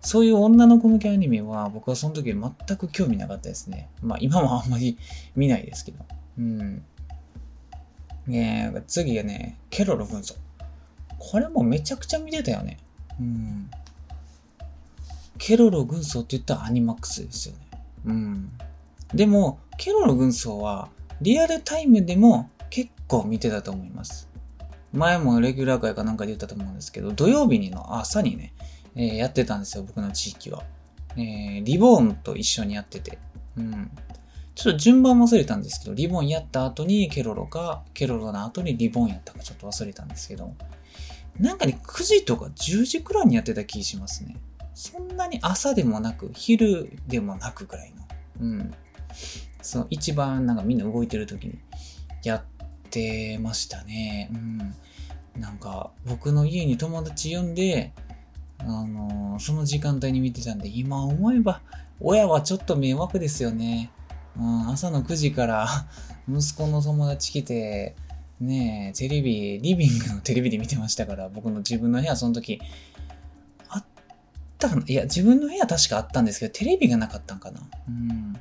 [0.00, 3.88] そういう女の子向けアニメは僕はその時全く興味なかったですね。
[4.02, 4.98] まあ今もあんまり
[5.36, 6.04] 見ないですけど。
[6.38, 6.82] うん。
[8.26, 10.34] ねえ次がね、ケロロ軍曹。
[11.18, 12.78] これもめちゃくちゃ見てたよね。
[13.20, 13.70] うん。
[15.38, 17.60] ケロロ軍曹って言ったらアニマックスですよね。
[18.06, 18.50] うん。
[19.14, 20.88] でも、ケロロ軍曹は
[21.20, 22.50] リアルタイムでも
[23.08, 24.28] 構見てたと思います。
[24.92, 28.54] 前もレギュラー会かなんかで言ったと思うんですけど、土曜日にの朝にね、
[28.94, 30.62] えー、やってたんですよ、僕の地域は。
[31.16, 33.18] えー、リボーンと一緒にやってて。
[33.56, 33.90] うん。
[34.54, 40.54] ちょっと順番忘れたんですけど、リボンやった後にケロロか、ケロロの後にリボンやったかちょっと忘れたんですけど、
[41.38, 44.36] なんかね、9時とか10時くらいにやってた気しますね。
[44.74, 48.08] そんなに朝でもなく、昼でもなくくらいの。
[48.40, 48.74] うん。
[49.62, 51.58] その一番なんかみんな動いてる時に
[52.24, 52.42] やっ
[52.88, 54.30] ってましたね。
[54.32, 54.74] うん。
[55.40, 57.92] なんか僕の家に友達呼んで、
[58.58, 61.60] あのー、その時間帯に見てたんで、今思えば
[62.00, 63.90] 親はちょっと迷惑ですよね。
[64.36, 65.68] うん、朝の9時から
[66.28, 67.94] 息子の友達来て、
[68.40, 72.60] ねえ、テレビ、リビングのテレビで見てましたから、僕の自分の部屋その時、
[73.68, 73.84] あっ
[74.58, 74.84] たかな？
[74.86, 77.60] いや、自分の部屋確かあったんですけど、テレビがなかったんかな。
[77.88, 78.36] うん。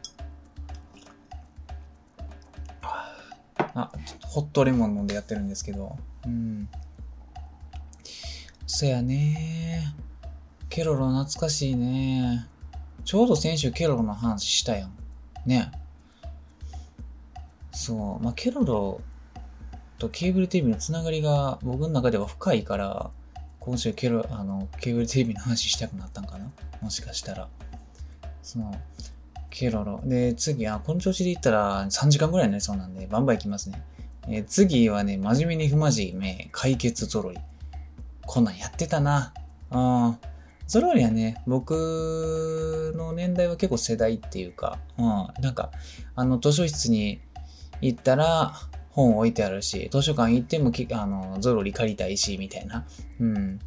[3.80, 3.92] あ、
[4.24, 5.98] ホットレモン飲んでやってるんですけど。
[6.26, 6.70] うん。
[8.66, 9.96] そやね
[10.68, 12.46] ケロロ懐かしいね
[13.06, 14.92] ちょうど先週ケロロの話したやん。
[15.46, 15.72] ね。
[17.72, 18.24] そう。
[18.24, 19.00] まあ、ケロロ
[19.98, 23.12] とケーブルテレビのつながりが僕の中では深いから、
[23.60, 27.48] 今週ケロ、あの、ケーブルテレビの話したくなったんかなもしかしたら。
[28.44, 28.76] その、
[29.58, 30.00] ケロロ。
[30.04, 33.82] で、次、あ、この調子で言ったら3時間ぐらいになりそうなんで、バンバンいきますね。
[34.30, 37.38] え、次はね、真面目に不真面目、解決揃い。
[38.28, 39.34] こんなんやってたな。
[39.72, 39.80] う
[40.12, 40.18] ん。
[40.68, 45.06] ゾロリはね、僕の年代は結構世代っていうか、うん。
[45.42, 45.72] なんか、
[46.14, 47.20] あの、図書室に
[47.82, 48.54] 行ったら、
[48.92, 52.86] 本置いてあるし、図書館行ってもあの、ゾロリ借りたいし、みたいな。
[53.20, 53.60] うん。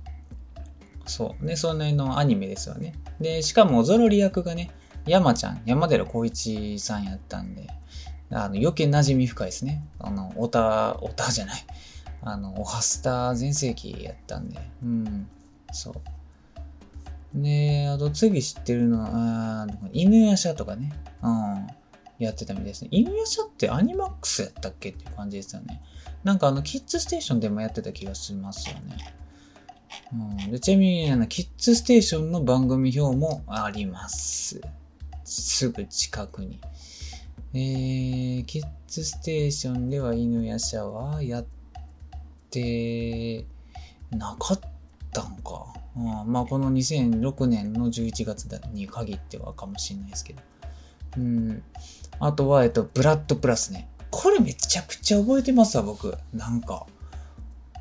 [1.04, 1.44] そう。
[1.44, 2.94] ね、そんなのアニメですよね。
[3.20, 4.70] で、しかもゾロリ役がね、
[5.06, 7.68] 山ちゃん、山寺宏一さんやったんで、
[8.30, 9.82] あの、余計馴染み深いですね。
[9.98, 11.64] あの、オタ、オタじゃない。
[12.22, 15.28] あの、オハスター全盛期やったんで、うん。
[15.72, 15.94] そう。
[17.34, 20.92] で、あと次知ってるのは、犬やしゃとかね。
[21.22, 21.66] うん。
[22.18, 22.88] やってたみたいですね。
[22.92, 25.80] 犬夜叉ってアニマックスやったっけっていう感じですよね。
[26.22, 29.14] なんかあの、キッズステーションでもやってた気がしますよね。
[30.12, 34.60] うん、でちなみにあの、キッズステーションの番組表もあります。
[35.30, 36.60] すぐ近くに。
[37.54, 41.46] えー、キッズステーションでは犬夜叉はやっ
[42.50, 43.44] て
[44.10, 44.60] なかっ
[45.12, 45.66] たんか。
[45.96, 50.42] うん、まあこの2006年の11月に限ってはかもしれないですけど。
[51.18, 51.62] うん。
[52.18, 53.88] あとは、えっと、ブラッドプラスね。
[54.10, 56.16] これめちゃくちゃ覚えてますわ、僕。
[56.32, 56.86] なんか。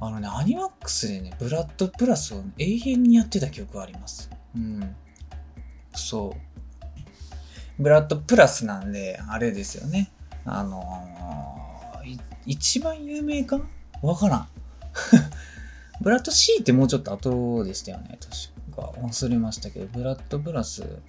[0.01, 4.29] あのね、アニマックスでね、ブラッドプラスを永遠にやってた記憶があります。
[4.55, 4.95] うん。
[5.93, 6.48] そう。
[7.79, 10.11] ブラッドプラスなんで、あれですよね。
[10.45, 13.59] あのー、一番有名か？
[14.01, 14.47] わからん。
[16.01, 18.17] ブラッド C ってもうちょっと後でしたよね。
[18.19, 18.91] 確か。
[18.99, 20.99] 忘れましたけど、ブラッドプラス。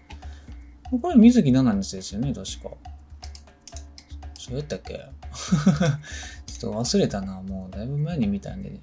[1.01, 2.71] これ水木奈々のせいですよね、確か。
[4.39, 4.95] そうやったっけ？
[6.47, 7.41] ちょっと忘れたな。
[7.43, 8.81] もうだいぶ前に見たんでね。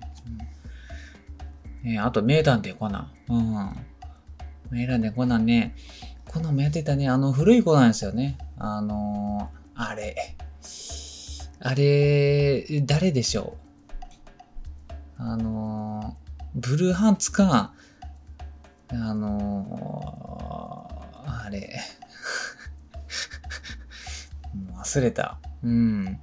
[1.86, 3.34] えー、あと、名探偵コナン。
[3.34, 3.76] うん。
[4.71, 5.76] 名探偵コナンね。
[6.27, 7.09] コナンもやってたね。
[7.09, 8.37] あの、古い子なんですよね。
[8.57, 10.35] あのー、あれ。
[11.59, 13.57] あれ、誰でしょ
[15.19, 15.23] う？
[15.23, 17.73] あのー、ブルーハンツか、
[18.89, 21.79] あのー、あれ。
[24.53, 25.39] も う忘れた。
[25.63, 26.19] うん。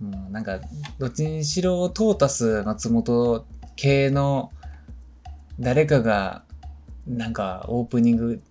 [0.00, 0.60] もうなんか、
[0.98, 4.52] どっちにしろトータス松本系の
[5.58, 6.42] 誰かが
[7.06, 8.42] なんかオープニング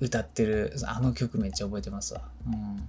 [0.00, 2.22] 歌ってるあの曲めっちゃ覚えてますわ。
[2.46, 2.88] うん。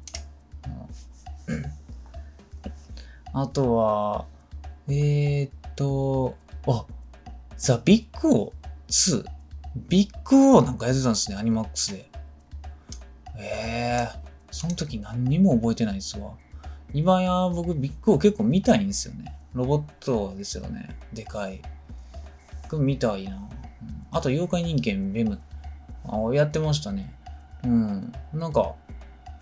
[3.33, 4.25] あとは、
[4.87, 6.35] えー、っと、
[6.67, 6.85] あ、
[7.57, 9.25] ザ・ビッグオー2。
[9.89, 12.09] ビッグオーなんかやってたんですね、アニマックスで。
[13.37, 14.17] ええー、
[14.51, 16.31] その時何にも覚えてないですわ。
[16.93, 19.35] 今や僕ビッグオー結構見たいんですよね。
[19.53, 20.97] ロボットですよね。
[21.13, 21.61] でかい。
[22.73, 23.47] 見たいな。
[24.11, 25.39] あと、妖怪人間ベム。
[26.07, 27.13] あやってましたね。
[27.63, 28.11] うん。
[28.33, 28.75] なんか、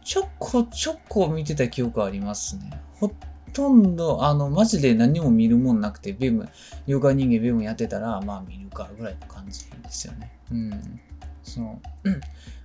[0.04, 2.82] ちょこちょこ見てた記憶ありますね。
[2.96, 3.12] ほ
[3.54, 6.50] とんど、あの、マジで何も見るもんなくて、ベム、
[6.88, 10.32] 妖怪人間ベムやってたら、まあ見るかぐらいの感じですよね。
[10.52, 11.00] うん。
[11.44, 11.66] そう。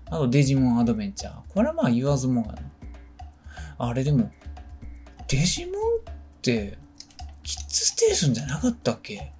[0.06, 1.34] あと、デジモンアドベンチャー。
[1.48, 2.58] これはまあ言わずもがな。
[3.78, 4.30] あれでも、
[5.28, 6.78] デジモンって、
[7.42, 9.32] キッズステーションじゃなかったっけ？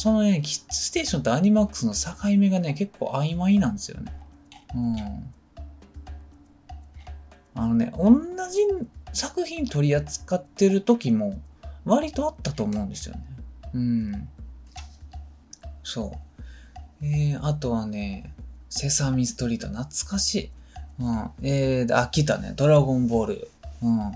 [0.00, 4.10] そのね、キッズステーションとアニマックスの境目がね、結構曖昧なんですよね。
[4.74, 4.96] うん。
[7.54, 8.14] あのね、同
[8.48, 8.60] じ
[9.12, 11.38] 作品取り扱ってる時も、
[11.84, 13.26] 割とあったと思うんですよね。
[13.74, 14.28] うん。
[15.82, 16.14] そ
[17.02, 17.04] う。
[17.04, 18.32] えー、あとはね、
[18.70, 20.50] セサミストリート、懐かしい。
[20.98, 21.30] うん。
[21.42, 22.54] えー、あ、来たね。
[22.56, 23.50] ドラゴンボール。
[23.82, 24.12] うん。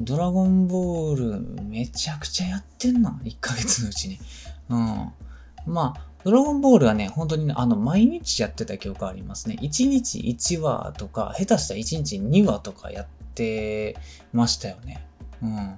[0.00, 3.20] ドラゴンボール、めちゃくちゃやってんな。
[3.22, 4.18] 1ヶ月のうちに。
[4.68, 5.12] うん。
[5.66, 9.56] まあ、ドラゴンボールはね、本当にね、あの、毎日やってた記憶ありますね。
[9.60, 13.96] 1日1話とか、下手したら1日2話とかやって
[14.32, 15.04] ましたよね。
[15.42, 15.74] うん。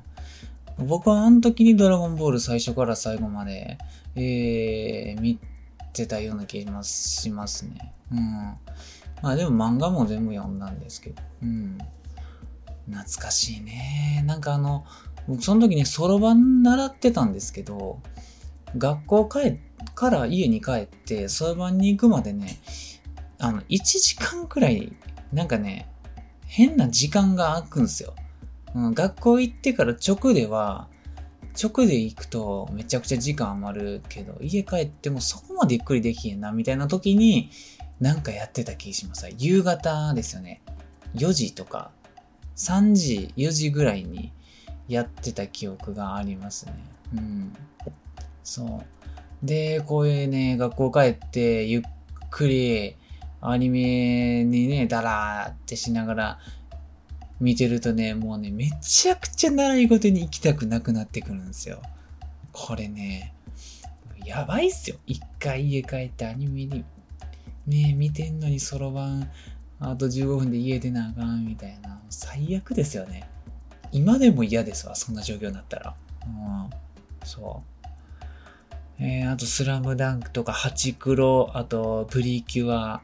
[0.87, 3.79] 僕はあの時にドラゴンボール最初から最後まで、
[4.17, 5.39] えー、見
[5.93, 7.93] てたような気がしますね。
[8.13, 8.19] うん。
[9.23, 11.23] まあでも漫画も全部読んだんですけど。
[11.43, 11.79] うん。
[12.91, 14.23] 懐かしいね。
[14.27, 14.85] なんかあの、
[15.27, 18.01] 僕その時にそろばん習ってたんですけど、
[18.77, 19.59] 学校帰
[19.95, 22.59] から家に帰ってそろばに行くまでね、
[23.39, 24.93] あの、1時間くらい、
[25.33, 25.89] なんかね、
[26.47, 28.15] 変な時間が空くんですよ。
[28.75, 30.89] 学校行ってから直では、
[31.63, 37.51] 直で行くとめちゃくちゃ時間余るけど、家帰ってもそこまでゆっくりできへんな、みたいな時に、
[38.01, 39.29] なんかやってた気します。
[39.39, 40.63] 夕方ですよね。
[41.15, 41.93] 4時とか、
[42.57, 44.33] 3時、4時ぐらいに
[44.89, 46.73] やってた記憶がありますね。
[47.15, 47.57] うん。
[48.45, 48.83] そ
[49.43, 49.47] う。
[49.47, 51.83] で、こういうね、学校帰ってゆっ
[52.31, 52.97] くり
[53.41, 56.39] アニメにね、だらーってしながら
[57.41, 61.83] 見てるとね、もうね、めちゃくちゃ習い事に行きたくなくなってくるんですよ。
[62.53, 63.35] これね、
[64.25, 64.97] やばいっすよ。
[65.07, 66.85] 一回家帰ってアニメに、
[67.67, 69.31] ね見てんのにそろばん、
[69.81, 72.01] あと15分で家出なあかんみたいな。
[72.09, 73.29] 最悪ですよね。
[73.93, 75.95] 今でも嫌ですわ、そんな状況になったら。
[76.27, 76.71] うん。
[77.25, 77.74] そう。
[78.99, 83.03] えー、あと、スラムダンクとか、ハチクロ、あと、プリキュア、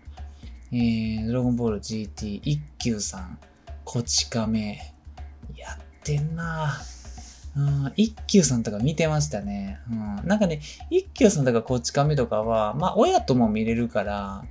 [0.73, 3.39] えー、ドラゴンボール GT、一休さん、
[3.85, 4.95] こち亀。
[5.57, 6.81] やってんな
[7.57, 9.81] うん、一休さんとか見てましたね。
[9.91, 10.29] うん。
[10.29, 14.45] なんかね、一休さんとかこち亀とかは、まあ、親とも見れるから、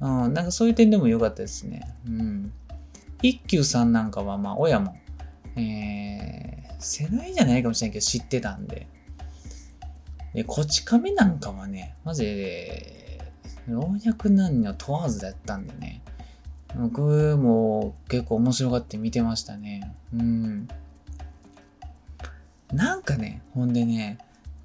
[0.00, 1.96] うん、なんかそういう点でも良かったですね。
[2.06, 2.52] うん。
[3.22, 4.94] 一休さんなんかは、まあ、親も、
[5.56, 8.86] えー、世代じゃないかもしれないけど知ってたんで。
[10.34, 13.20] で、こち亀なんかはね、マジで、
[13.68, 16.02] 老若男女問わずだったんでね。
[16.74, 19.94] 僕も結構面白がって見てましたね。
[20.14, 20.68] うん。
[22.72, 24.18] なんかね、ほんでね、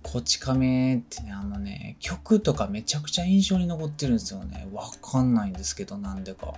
[0.03, 4.67] こち亀ってね、あのね、曲とかめちゃくちゃ印象に残ってるんですよね。
[4.71, 6.53] わかんないんですけど、なんでか。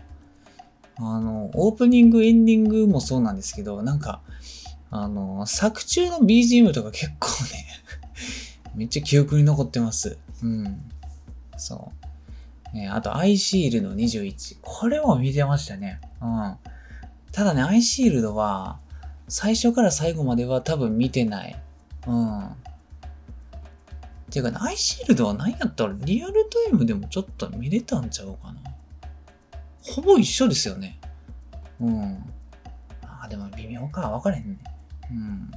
[0.98, 4.22] あの、オープニング、エンディングもそうなんですけど、なんか、
[4.92, 7.66] あの、作中の BGM とか結構ね
[8.76, 10.18] めっちゃ記憶に残ってます。
[10.44, 10.82] うん。
[11.58, 11.92] そ
[12.74, 12.78] う。
[12.78, 14.58] えー、あと、アイシールド21。
[14.62, 16.00] これも見てましたね。
[16.22, 16.58] うん。
[17.32, 18.80] ただね、アイシールドは、
[19.28, 21.56] 最初から最後までは多分見てない。
[22.08, 22.50] うん。
[24.30, 28.62] ていうかね、アイシールドは何やったらリアルタイムでもちょっと見れたんちゃうかな。
[29.82, 31.00] ほぼ一緒ですよね。
[31.80, 32.24] うん。
[33.04, 34.10] あ、でも微妙か。
[34.10, 34.60] 分かれへんね。
[35.12, 35.52] うん。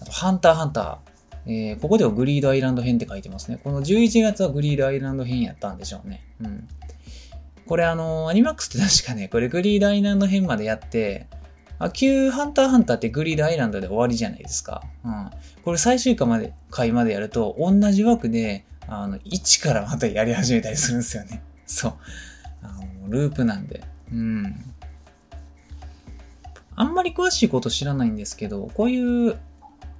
[0.00, 0.98] あと、ハンターハンター。
[1.48, 3.58] えー、ここではグリードアイランド編って書いてますね。
[3.64, 6.22] この11月はグリードアイランド編やったんでしょうね。
[6.42, 6.68] うん。
[7.66, 11.26] これあのー、アニマックスって確かね、これグリードアイランド編までやって、
[11.78, 14.82] あ、旧ハンターハンターってグリードアイランドで終わりじゃないですか。
[15.04, 15.30] うん。
[15.64, 21.42] これ最終回まで、回までやると、同じ枠で、あの、1からまたやり始めたりするんですよね。
[21.66, 21.94] そう。
[22.62, 22.68] あ
[23.04, 23.82] の、ループなんで。
[24.12, 24.74] うん。
[26.74, 29.38] あんまり詳しいこと知らないんですけど、こういう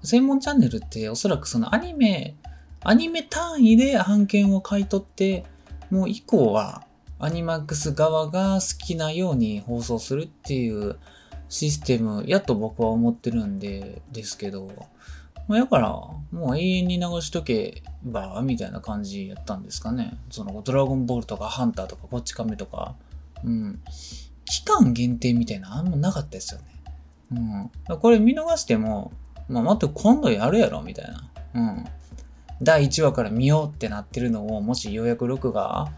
[0.02, 2.36] 専門チャンネルっておそらくそのアニメ、
[2.80, 5.44] アニメ単位で版権を買い取って、
[5.90, 6.84] もう以降は
[7.18, 10.96] アニマックス側が好きなように放送するっていう
[11.48, 14.70] システムやと僕は思ってるんで、ですけど、
[15.48, 20.18] まあ、やから、もう永遠に流しとけば、みたいな感じやったんですかね。
[20.30, 22.94] その、ドラゴンボールとかハンターとかこっち亀とか、
[23.42, 23.80] うん。
[24.44, 27.70] 期間限定みたいなあんまなかったですよね。
[27.88, 27.98] うん。
[27.98, 29.10] これ見逃しても、
[29.48, 31.30] まあ、待って、今度やるやろ、みたいな。
[31.54, 31.84] うん。
[32.60, 35.88] 第1話から見ようってなってるのを、もしようやく録画、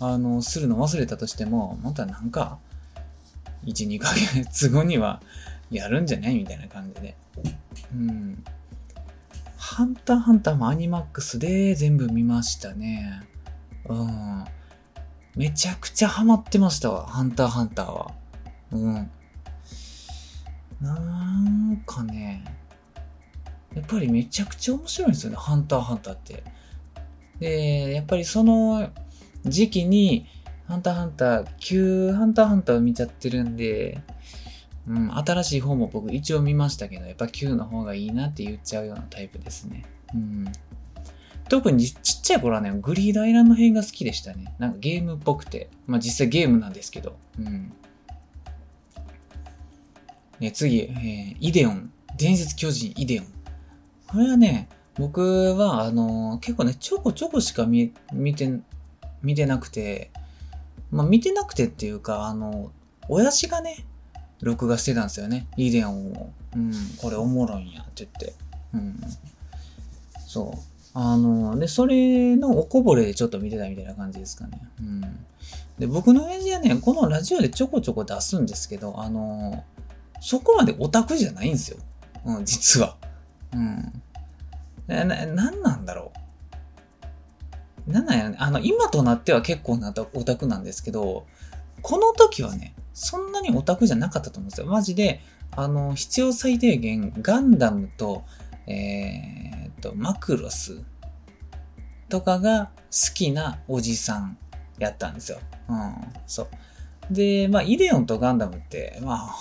[0.00, 2.58] あの、するの忘れたとしても、またなんか、
[3.64, 5.20] 1、2ヶ月後には
[5.70, 7.16] やるんじゃないみたいな感じで。
[7.92, 8.44] うん。
[9.56, 13.22] ハンターハンターもアニマックスで全部見ましたね。
[13.88, 14.44] うん。
[15.36, 18.10] めちゃくちゃハマってましたわ、ハンターハンターは。
[18.72, 19.10] うん。
[20.80, 22.44] なんかね、
[23.74, 26.42] やっぱりめちゃくちゃ面白いんですよね、ハンターハンターって。
[27.38, 28.90] で、やっぱりその
[29.44, 30.26] 時期に、
[30.66, 34.02] ハンターハンター、旧ハンターハンターを見ちゃってるんで、
[34.86, 39.84] うん、新しい方も僕一応見ましたけど、やっぱ旧の方がいいなって言っちゃうようなタイプですね。
[40.14, 40.46] うん。
[41.48, 44.54] 特にちっちゃい頃はね、グリードアイランド編が好きでしたね。
[44.58, 45.70] なんかゲームっぽくて。
[45.86, 47.16] まあ実際ゲームなんですけど。
[47.38, 47.72] うん。
[50.40, 51.90] ね、次、えー、イデオン。
[52.16, 53.26] 伝説巨人イデオン。
[54.10, 58.60] これはね、僕は、あの、結構ね、ちょこちょこしか見、見て、
[59.22, 60.10] 見てなくて、
[60.90, 62.72] まあ、見てなくてっていうか、あの、
[63.08, 63.84] 親父がね、
[64.40, 65.46] 録画してたんですよね。
[65.56, 66.32] イデオンを。
[66.56, 68.34] うん、これおもろいんやって言って。
[68.74, 69.00] うん。
[70.26, 70.58] そう。
[70.94, 74.60] あの、で、それのおこぼれでちょっと見てたみたいな感じですかね。
[74.80, 75.00] うん。
[75.78, 79.64] で、僕の親父はね、このラジオでちょこちょこ出すんですけど、あの、
[80.20, 81.78] そこまでオタクじゃないんですよ。
[82.24, 82.96] うん、実は。
[83.52, 84.02] うん。
[84.86, 86.12] な、な、んなんだろ
[87.86, 87.92] う。
[87.92, 88.36] なんなんやね。
[88.38, 91.26] あの、今となっては結構なオタクなんですけど、
[91.82, 94.66] この時はね、そんなにオタクじゃなかったと思うんですよ。
[94.66, 95.20] マジで、
[95.52, 98.24] あの、必要最低限、ガンダムと、
[98.66, 100.82] えー、と、マクロス
[102.08, 104.38] とかが好きなおじさん
[104.78, 105.38] やったんですよ。
[105.68, 105.94] うん、
[106.26, 106.48] そう。
[107.10, 109.34] で、まあ、イデオンとガンダムって、まあ、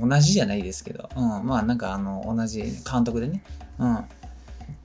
[0.00, 3.42] 同じじゃないですけど、うん、まあ、なんかあの、同じ監督でね、
[3.78, 4.04] うん、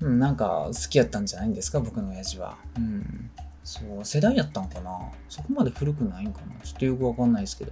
[0.02, 2.58] うん、なんか好きやったんじゃないんですか、僕の親父は。
[2.78, 3.30] うん。
[3.64, 4.92] そう、世代やったんかな
[5.30, 7.72] そこまで古くないんかなちょっとよくわかんないですけど。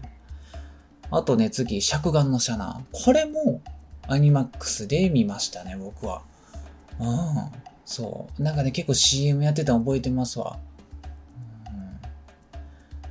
[1.12, 2.82] あとね、次、尺眼のシャナ。
[2.92, 3.62] これも、
[4.08, 6.22] アニマックスで見ましたね、僕は。
[7.00, 7.08] うん。
[7.86, 8.44] そう。
[8.44, 10.60] なんかね、結構 CM やってたの覚えてますわ。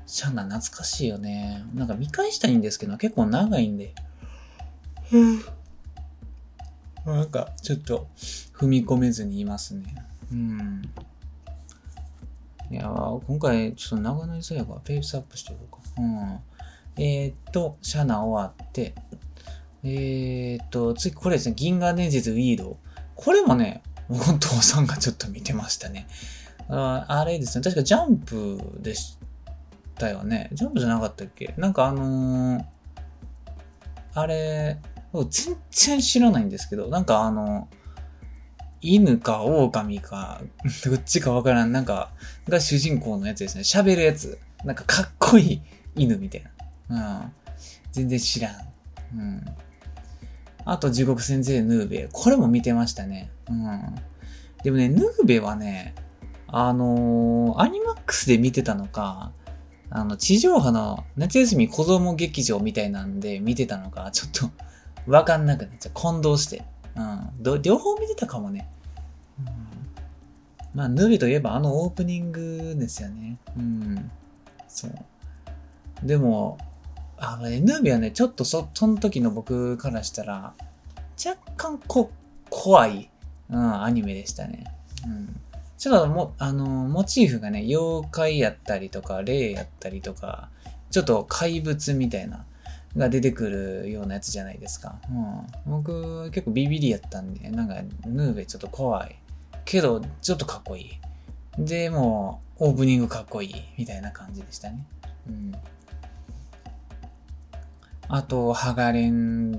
[0.08, 1.62] シャナ懐かしいよね。
[1.74, 3.94] なんか見返したいんですけど、結構長いんで。
[5.12, 5.40] うん。
[7.04, 8.08] なんか、ちょっと、
[8.54, 9.84] 踏み込めずにいますね。
[10.32, 10.82] うん。
[12.70, 12.90] いや
[13.26, 16.02] 今回、ちょっと長なりそうやから、ペースアップしておこうか。
[16.02, 16.40] うん。
[16.96, 18.94] えー、っと、シャナ終わって、
[19.84, 22.78] えー、っと、次、これですね、銀河伝説ウィード。
[23.14, 26.06] これもね、お父さんがちょっと見てましたね。
[26.70, 29.17] ああれですね、確かジャンプでしっ
[29.98, 30.48] たよね。
[30.52, 31.54] ジャンプじゃなかったっけ？
[31.56, 32.64] なんかあのー、
[34.14, 34.78] あれ、
[35.12, 37.68] 全然知らないんですけど、なんかあの、
[38.80, 40.40] 犬か狼か、
[40.84, 42.12] どっちかわからん、なんか、
[42.48, 43.62] が主人公のやつですね。
[43.62, 44.38] 喋るやつ。
[44.64, 45.62] なんかかっこいい
[45.96, 46.44] 犬みたい
[46.88, 47.24] な。
[47.24, 47.32] うん。
[47.92, 48.54] 全然知らん。
[49.14, 49.44] うん。
[50.64, 52.08] あと、地獄先生ヌーベ。
[52.12, 53.30] これも見てましたね。
[53.48, 53.94] うん。
[54.62, 55.94] でもね、ヌーベはね、
[56.46, 59.32] あのー、アニマックスで見てたのか、
[59.90, 64.50] あの、地上波の夏休み子供劇場みたいなんで見てたのか、ちょっと
[65.10, 65.92] わかんなくなっちゃう。
[65.94, 66.64] 混同して。
[66.94, 67.62] うん。
[67.62, 68.68] 両方見てたかもね。
[69.38, 69.46] うん、
[70.74, 73.38] まあ、ヌビといえばあのオープニングですよね。
[73.56, 74.10] うん。
[74.68, 74.92] そう。
[76.02, 76.58] でも、
[77.16, 80.54] あのね、ヌービーはね、ちょっとそ、その時の僕からしたら、
[81.24, 82.10] 若干こ、
[82.50, 83.10] 怖い、
[83.50, 84.64] うん、アニメでしたね。
[85.04, 85.40] うん。
[85.78, 90.50] ちょっとも、あの、モチーフがね、妖怪やったりとか、霊やったりとか、
[90.90, 92.44] ちょっと怪物みたいな、
[92.96, 94.98] が出てくるようなやつじゃないですか。
[95.08, 95.72] うん。
[95.72, 97.76] 僕、結構ビビリやったんで、なんか、
[98.06, 99.16] ヌーベちょっと怖い。
[99.64, 100.98] けど、ちょっとかっこい
[101.58, 101.64] い。
[101.64, 103.54] で、もう、オープニングかっこいい。
[103.76, 104.84] みたいな感じでしたね。
[105.28, 105.52] うん。
[108.08, 109.52] あと、ハガレン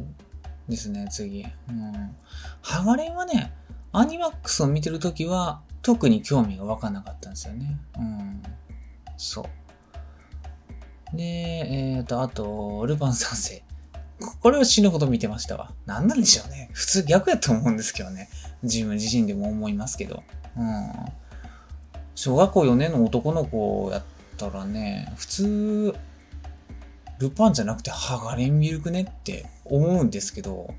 [0.68, 1.46] ですね、次。
[1.70, 2.16] うん。
[2.62, 3.54] ハガレンはね、
[3.94, 7.78] アニマックスを見てるときは、特に興味が湧かなかったんですよね。
[7.98, 8.44] うん。
[9.18, 9.42] そ
[11.14, 11.18] う。
[11.18, 13.64] で、えっ、ー、と、あと、ルパン三世。
[14.42, 15.72] これは死ぬほど見てましたわ。
[15.86, 16.70] 何なんでしょうね。
[16.74, 18.30] 普通逆やと思うんですけどね。
[18.64, 20.24] 自分自身でも思いますけど。
[20.58, 20.92] うん。
[22.16, 24.04] 小学校4年の男の子やっ
[24.38, 25.96] たらね、普通、
[27.20, 30.74] ルパンじゃなくてハガレンミルクねって思うんですけど、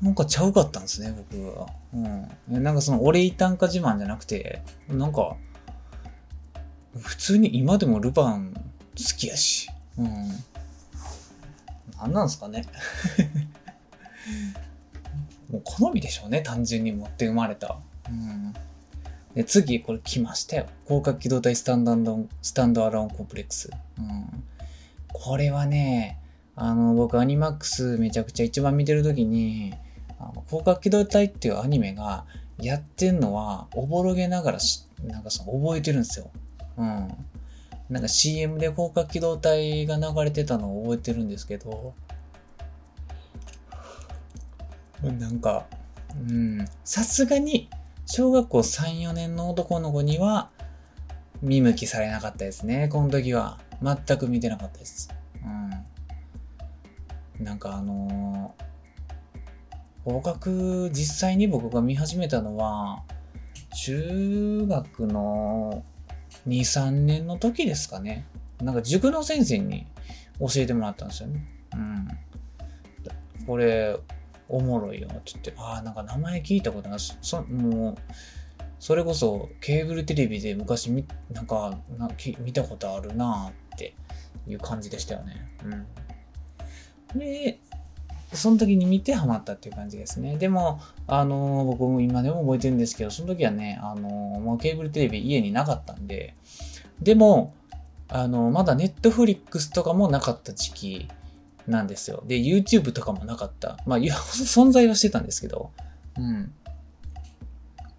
[0.00, 1.68] なんかちゃうかったんですね、僕は。
[1.94, 1.98] う
[2.58, 2.62] ん。
[2.62, 5.36] なんかその、俺いたんか自慢じゃなくて、なんか、
[6.98, 8.60] 普通に今でもルパン好
[9.16, 9.68] きやし。
[9.98, 10.28] うん。
[11.98, 12.64] なんなんすかね。
[15.50, 17.78] もう好みでしょうね、単純に持って生まれた。
[18.08, 18.54] うん。
[19.34, 20.66] で、次、これ来ましたよ。
[20.86, 23.70] 広角機動隊スタンドアロン、スタンドアロンコンプレックス。
[23.98, 24.44] うん。
[25.12, 26.18] これはね、
[26.56, 29.74] あの、僕アニマックスめちゃくちゃ一番見てるときに、
[30.20, 32.26] あの、広角機動隊っていうアニメが
[32.58, 36.30] やってんのは、おぼろげながらし、なんかその覚えてるんですよ。
[36.76, 37.08] うん。
[37.88, 41.94] なんか CM で広角機動隊が流れてたのを覚えてるんですけど、
[45.02, 45.66] なんか、
[46.28, 47.70] うん、さすがに、
[48.04, 50.50] 小学校3、4年の男の子には、
[51.40, 53.58] 見向きされなかったですね、この時は。
[53.82, 55.08] 全く見てなかったです。
[57.38, 57.44] うん。
[57.44, 58.69] なんかあのー
[60.04, 63.02] 合格実際に僕が見始めたのは、
[63.84, 65.84] 中学の
[66.48, 68.26] 2、3年の時ですかね。
[68.62, 69.86] なんか塾の先生に
[70.38, 71.46] 教えてもらったんですよね。
[71.74, 73.46] うん。
[73.46, 73.98] これ、
[74.48, 76.98] おもろいよって言って、ああ、なんか名前聞いたことない。
[76.98, 77.94] そもう、
[78.78, 83.94] それこそケーブルテレビで昔み、なんかな見たことあるなって
[84.48, 85.50] いう感じでしたよね。
[87.14, 87.18] うん。
[87.18, 87.60] で、
[88.32, 90.36] その時に見てハマったっていう感じですね。
[90.36, 96.34] でも、あのー、僕も今でも覚えてるんですけど、その時はね、あのー、もうケーブルテレビ家になかったんで、
[97.00, 97.54] でも、
[98.08, 101.08] あのー、まだネットフリックスとかもなかった時期
[101.66, 102.22] なんですよ。
[102.26, 103.78] で、YouTube とかもなかった。
[103.86, 105.70] まあ、いや、 存在はしてたんですけど、
[106.16, 106.52] うん。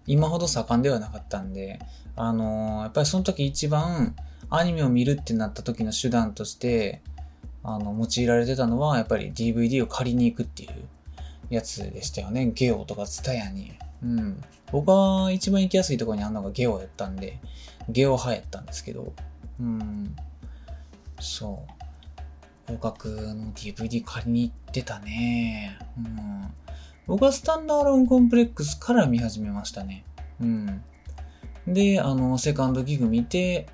[0.06, 1.80] 今ほど盛んではなかったんで、
[2.14, 4.14] あのやっぱりその時一番
[4.50, 7.02] アニメを見るってなった時の手段として、
[7.64, 10.70] あの、用いられてたのは、やっぱり DVD を借りに行くっていう
[11.50, 12.50] やつでしたよね。
[12.54, 13.72] ゲオとかツタヤに。
[14.02, 14.42] うん。
[14.70, 17.38] 僕は一番行きやすいところにあるのがゲオやったんで、
[17.88, 19.12] ゲオ派やったんですけど、
[19.60, 20.16] うん。
[21.20, 21.64] そ
[22.68, 22.72] う。
[22.72, 25.78] 合格の DVD 借りに行ってたね。
[25.98, 26.54] うん。
[27.06, 30.04] 僕はスタンドアローンコンプレックスから見始めましたね。
[30.40, 30.82] うん。
[31.66, 33.66] で、あの、セカンドギグ見て、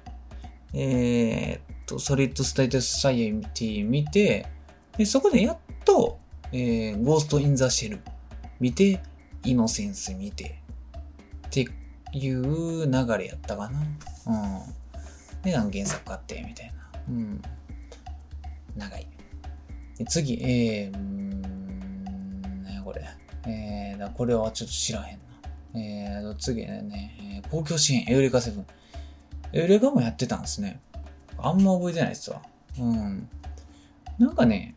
[0.74, 4.46] えー、と、ソリッドステートソサエティ見て、
[4.96, 6.18] で、そこでやっと、
[6.52, 8.00] えー、ゴースト・イン・ザ・シェル
[8.60, 9.00] 見て、
[9.44, 10.60] イノセンス見て、
[11.46, 11.66] って
[12.12, 13.80] いう流れやったかな。
[14.26, 15.42] うん。
[15.42, 17.00] で、原作買って、みたいな。
[17.08, 17.42] うん。
[18.76, 19.06] 長い。
[19.96, 21.42] で次、えー、ん
[22.62, 23.02] ねこれ。
[23.46, 25.80] えー、これはちょっと知らへんな。
[25.80, 28.66] えー、次ね、公共支援、エウレカセブン。
[29.52, 30.80] エウレカもやってたんですね。
[31.38, 32.42] あんま覚えてないですわ。
[32.78, 33.28] うん。
[34.18, 34.74] なんかね、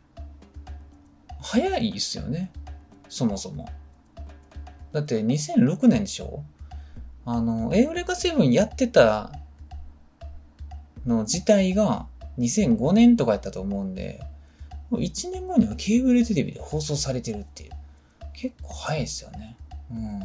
[1.42, 2.52] 早いっすよね。
[3.10, 3.68] そもそも。
[4.92, 6.44] だって2006年でしょ？
[7.26, 9.32] あの、エウレカセブンやってた
[11.06, 12.08] の自体が
[12.38, 14.22] 2005年とかやったと思うんで、
[14.90, 17.72] もう1年後にはケーブルテレビで放送されてるっていう。
[18.34, 19.56] 結構早いですよね。
[19.92, 20.20] うん。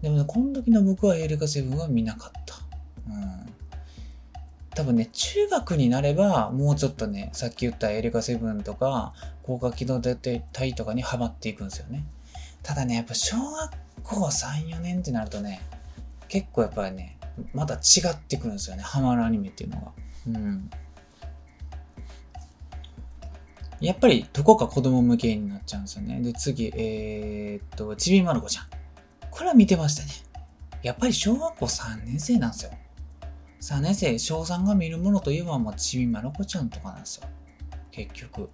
[0.00, 2.56] でもね、この時の僕はエウレカセブンは見なかった。
[3.08, 3.54] うん。
[4.74, 9.12] 多分ね、中学になれば、もうちょっとね、さっき言ったエレカセブンとか、
[9.42, 12.06] 高架機動隊とかにハマっていくんですよね。
[12.62, 15.60] ただね、やっぱ小学校3、4年ってなるとね、
[16.28, 17.18] 結構やっぱりね、
[17.52, 19.92] また違ってくるんですよね、ハマるアニメっていうのが。
[20.28, 20.70] うん。
[23.80, 26.20] やっぱりどこか子供向けになっちゃうんですよね。
[26.20, 28.66] で、次、えー、っと、ちびまる子ちゃん。
[29.30, 30.12] これは見てましたね。
[30.82, 32.70] やっぱり小学校3年生なんですよ。
[33.62, 37.28] 3年生、小3が見るものといえば、もうちびまる子ちゃんとかなんですよ。
[37.92, 38.50] 結局。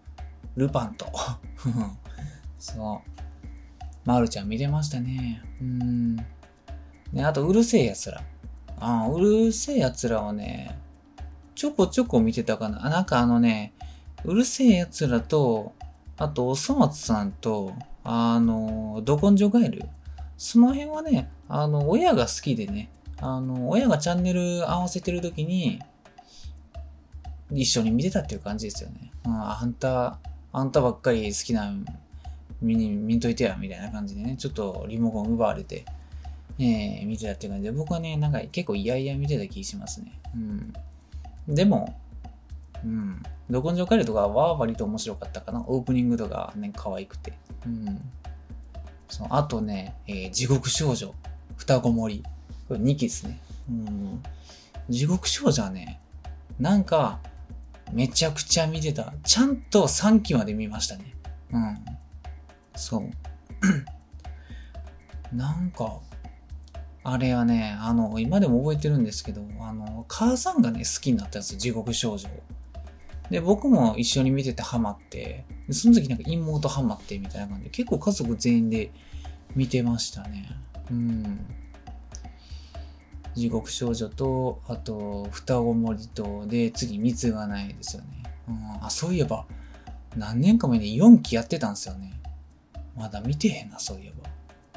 [0.54, 1.06] ルパンと。
[2.60, 3.10] そう。
[4.04, 5.42] まるちゃん見てましたね。
[5.62, 6.16] うん。
[6.16, 8.22] ね、あと、うるせえ奴ら。
[8.78, 10.78] あ、うるせえ奴らはね、
[11.54, 12.84] ちょこちょこ見てたかな。
[12.84, 13.72] あ、なんかあのね、
[14.24, 15.72] うるせえ奴らと、
[16.18, 17.72] あと、おそ松さんと、
[18.04, 19.88] あの、ど根性ガエル。
[20.36, 22.90] その辺はね、あの、親が好きでね、
[23.20, 25.80] あの、親がチャンネル合わせてる時に、
[27.50, 29.10] 一緒に見てたっていう感じですよね。
[29.24, 30.18] うん、あんた、
[30.52, 31.72] あんたばっかり好きな、
[32.60, 35.84] 見に、見といてや、みたいな感じでね、ちょっとリモコン奪われて、
[36.58, 40.18] えー、見てたっていう感じで、僕はね、なんか結構嫌々見てた気しますね。
[40.34, 41.54] うん。
[41.54, 41.94] でも、
[42.84, 43.22] うん。
[43.50, 45.64] ど根性カレーとかは割と面白かったかな。
[45.66, 47.32] オープニングとかね、可愛くて。
[47.64, 48.00] うん。
[49.08, 51.14] そうあとね、えー、地獄少女、
[51.56, 52.22] 双子森。
[52.68, 53.40] これ2期ですね。
[53.68, 54.22] うん。
[54.88, 56.00] 地獄少女はね、
[56.58, 57.20] なんか、
[57.92, 59.14] めちゃくちゃ見てた。
[59.24, 61.14] ちゃんと3期まで見ましたね。
[61.52, 61.78] うん。
[62.76, 63.10] そう。
[65.34, 66.00] なんか、
[67.04, 72.28] あれはね、あの、今でも覚えてるんですけど、あの、母さんがね、好きになったんですよ、地獄少女。
[73.30, 78.90] で、僕も一緒に見ててハマって、その時なんか妹ハマってみたいな感じで、結構家族全員で
[79.54, 80.50] 見てましたね。
[80.90, 81.46] うん。
[83.38, 88.08] 地獄少女と、あと、双子森と、で、次、蜜がないですよね。
[88.48, 89.46] うん、あ、そういえば、
[90.16, 92.12] 何年か前に4期やってたんですよね。
[92.96, 94.28] まだ見てへんな、そういえば。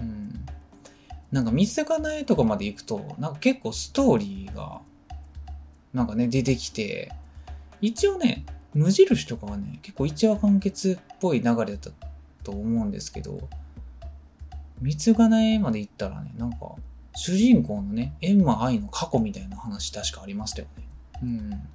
[0.04, 0.46] うん。
[1.32, 4.82] なんか、蜜がないとかまで行くと、なんか結構ストーリーが、
[5.94, 7.12] なんかね、出てきて、
[7.82, 11.90] 一応ね、無印とかはね、結構一話完結っぽい流れだった
[12.44, 13.50] と思うんですけど、
[14.80, 16.76] 三つ金まで行ったらね、なんか、
[17.14, 20.88] 主人公のね、エンマ愛の過去みたいな話確かありましたよね。
[21.24, 21.68] うん。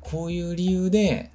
[0.00, 1.30] こういう理由で、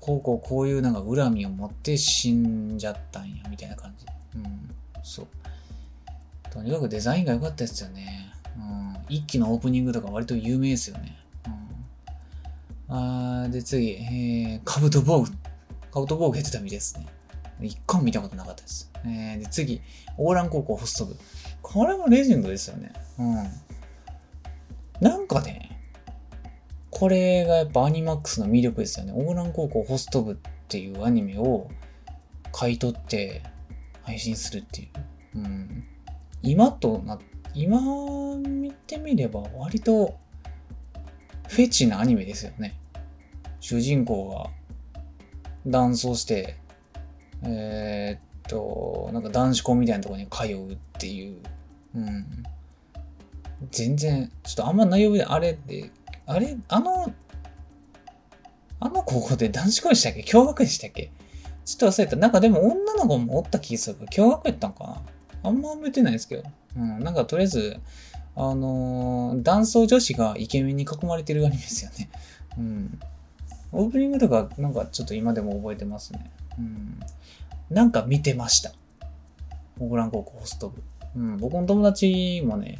[0.00, 4.06] こうこうこういうなんか恨みを持って死んじゃったんや、みたいな感じ。
[4.36, 4.70] うん。
[5.02, 5.26] そう。
[6.50, 8.32] とにかくデザインが良かったですよね。
[8.56, 8.96] うん。
[9.08, 11.16] 一期のオープニングとか割と有名ですよね。
[11.46, 11.64] うん
[12.86, 15.36] あーで、次、えー、カブトボーグ。
[15.90, 17.06] カブトボーグやってたみですね。
[17.60, 18.90] 一回も見たことなかったです。
[19.06, 19.80] えー、で、次、
[20.18, 21.16] オーラン高校ホスト部。
[21.64, 22.92] これもレジェンドですよね。
[23.18, 23.34] うん。
[25.00, 25.80] なんかね、
[26.90, 29.14] これがやっぱアニマックスの魅力ですよね。
[29.16, 30.36] オーラン高校ホスト部っ
[30.68, 31.68] ていうアニメを
[32.52, 33.42] 買い取って
[34.02, 34.88] 配信するってい
[35.34, 35.38] う。
[35.38, 35.84] うん。
[36.42, 37.18] 今とな、
[37.54, 40.18] 今見てみれば割と
[41.48, 42.78] フェチなアニメですよね。
[43.60, 44.50] 主人公が
[45.66, 46.56] 男装して、
[47.42, 51.38] えー、っと、なんか男子校みたいなとこに通うっていう。
[51.96, 52.42] うん。
[53.70, 55.90] 全然、ちょっとあんま内容であれって、
[56.26, 57.12] あれ、あの、
[58.80, 60.22] あの高校で男子校でしたっけ？
[60.22, 61.10] 共学でしたっけ？
[61.64, 62.16] ちょっと忘れた。
[62.16, 65.02] なんかでも女の子もおった気がする、共学やったんかな？
[65.44, 66.42] あんま覚えてないですけど。
[66.76, 67.00] うん。
[67.00, 67.80] なんかとりあえず、
[68.36, 72.10] あのー、男装女子がイケメンに囲まれてるアニメですよね。
[72.58, 73.00] うん。
[73.72, 76.30] オープニングとか、なんかちょっと今でも覚えてますね。
[76.58, 77.00] うん。
[77.70, 78.72] なんか見てました。
[79.80, 80.82] オグラン高校ホスト部。
[81.16, 81.36] うん。
[81.38, 82.78] 僕の友達もね、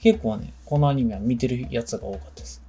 [0.00, 2.62] 結構ね、このアニメは見てるやつが多かったです。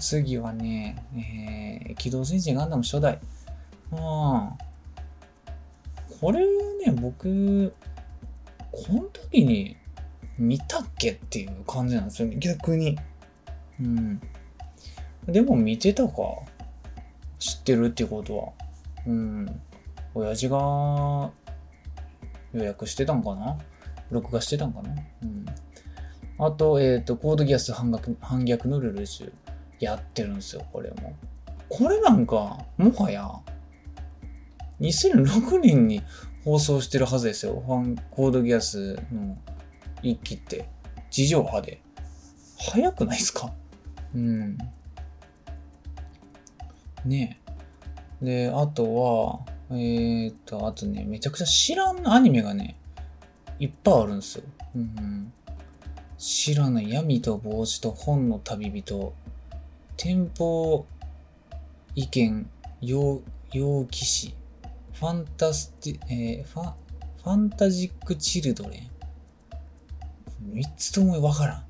[0.00, 3.18] 次はね、えー、機動戦士ガンダム初代。
[3.92, 4.70] ああ。
[6.20, 7.74] これね、僕、
[8.72, 9.76] この時に
[10.38, 12.98] 見たっけっていう感じなんですよね、逆に。
[13.80, 14.20] うん。
[15.26, 16.14] でも見てたか。
[17.40, 18.52] 知ってるってことは。
[19.06, 19.60] うん。
[20.14, 20.58] 親父が
[22.52, 23.58] 予約してたんかな？
[24.10, 24.90] 録画してたんかな？
[25.22, 25.44] うん。
[26.38, 29.32] あと、えっ、ー、と、コードギアス反逆反逆のルルージュ
[29.80, 31.14] やってるんですよ、これも。
[31.68, 33.28] これなんか、もはや、
[34.80, 36.02] 2006年に
[36.44, 37.62] 放送してるはずですよ。
[37.66, 39.36] ファン、コードギアスの
[40.02, 40.68] 一期って。
[41.10, 41.82] 地上波で。
[42.58, 43.52] 早くないですか？
[44.14, 44.58] うん。
[47.04, 47.40] ね。
[48.20, 49.40] で、あとは、
[49.70, 52.76] えー、っと、あとね、めちゃくちゃ知らんアニメがね、
[53.58, 54.44] いっぱいあるんですよ。
[54.76, 55.32] うん。
[56.18, 59.14] 知らない闇と帽子と本の旅人、
[59.96, 60.86] 店舗
[61.94, 63.20] 意見、陽
[63.90, 64.34] 気士、
[64.92, 66.72] ファンタスティ、えー、ファ、
[67.22, 68.90] ファンタジックチルドレン。
[70.52, 71.64] 三つともわからん。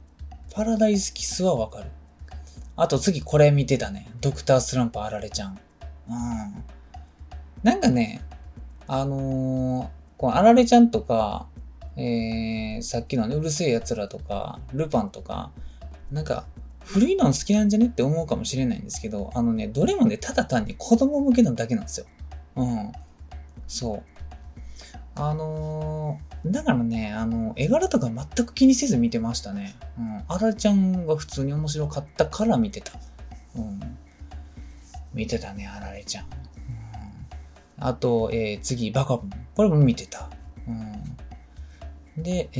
[0.53, 1.91] パラダイスキスはわかる。
[2.81, 4.11] あと次これ見てたね。
[4.23, 5.59] ドクタースランプあられちゃん。
[6.09, 6.65] うん。
[7.63, 8.23] なんかね、
[8.87, 11.47] あのー、このあられちゃんとか、
[11.99, 15.51] えー、さっきのね、うるせえ奴らとか、ルパンとか、
[16.11, 16.47] なんか、
[16.83, 22.07] 古いの好きなんじゃねって思うかもしれないんですけど、あのね、どれもね、ただ単に子供向けなだけなんですよ。
[22.57, 22.93] うん。
[23.69, 24.03] そう。
[25.15, 29.75] あのー、だからね、あの、絵柄とか全く気にせず見てましたね。
[29.99, 30.25] うん。
[30.29, 32.93] あらちゃんが普通に面白かったから見てた。
[33.57, 33.81] うん。
[35.13, 36.25] 見てたね、あられちゃん。
[36.25, 36.31] うん。
[37.79, 39.31] あと、えー、次、バカボン。
[39.55, 40.31] これも見てた。
[40.67, 42.23] うん。
[42.23, 42.59] で、え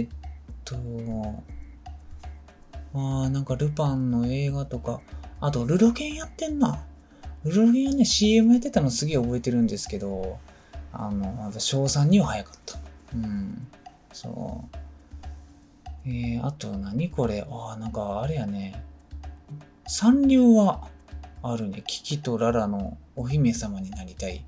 [0.00, 0.08] ー、っ
[0.64, 0.76] と、
[2.94, 5.00] あー、なんかルパンの映画とか、
[5.40, 6.84] あと、ルロケンやってんな。
[7.44, 10.38] ルロケンはね、CM やってたのすげえ覚えてるんですけど、
[10.92, 12.78] あの、まだ小3には早かった。
[13.14, 13.66] うん。
[14.12, 14.76] そう。
[16.04, 17.46] えー、あと何これ？
[17.48, 18.84] ああ、なんかあれやね。
[19.86, 20.88] サンリオは
[21.42, 21.82] あるね。
[21.86, 24.44] キキとララのお姫様になりたい。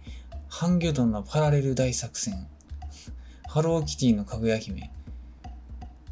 [0.48, 2.46] ハンギョドンのパラレル大作戦。
[3.48, 4.90] ハローキティのかぐや姫。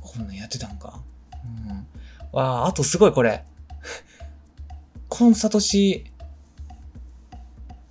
[0.01, 1.01] こんなんやってたんか。
[1.45, 1.87] うん。
[2.33, 3.45] わあ、あとすごいこれ。
[5.09, 6.05] コンサトシ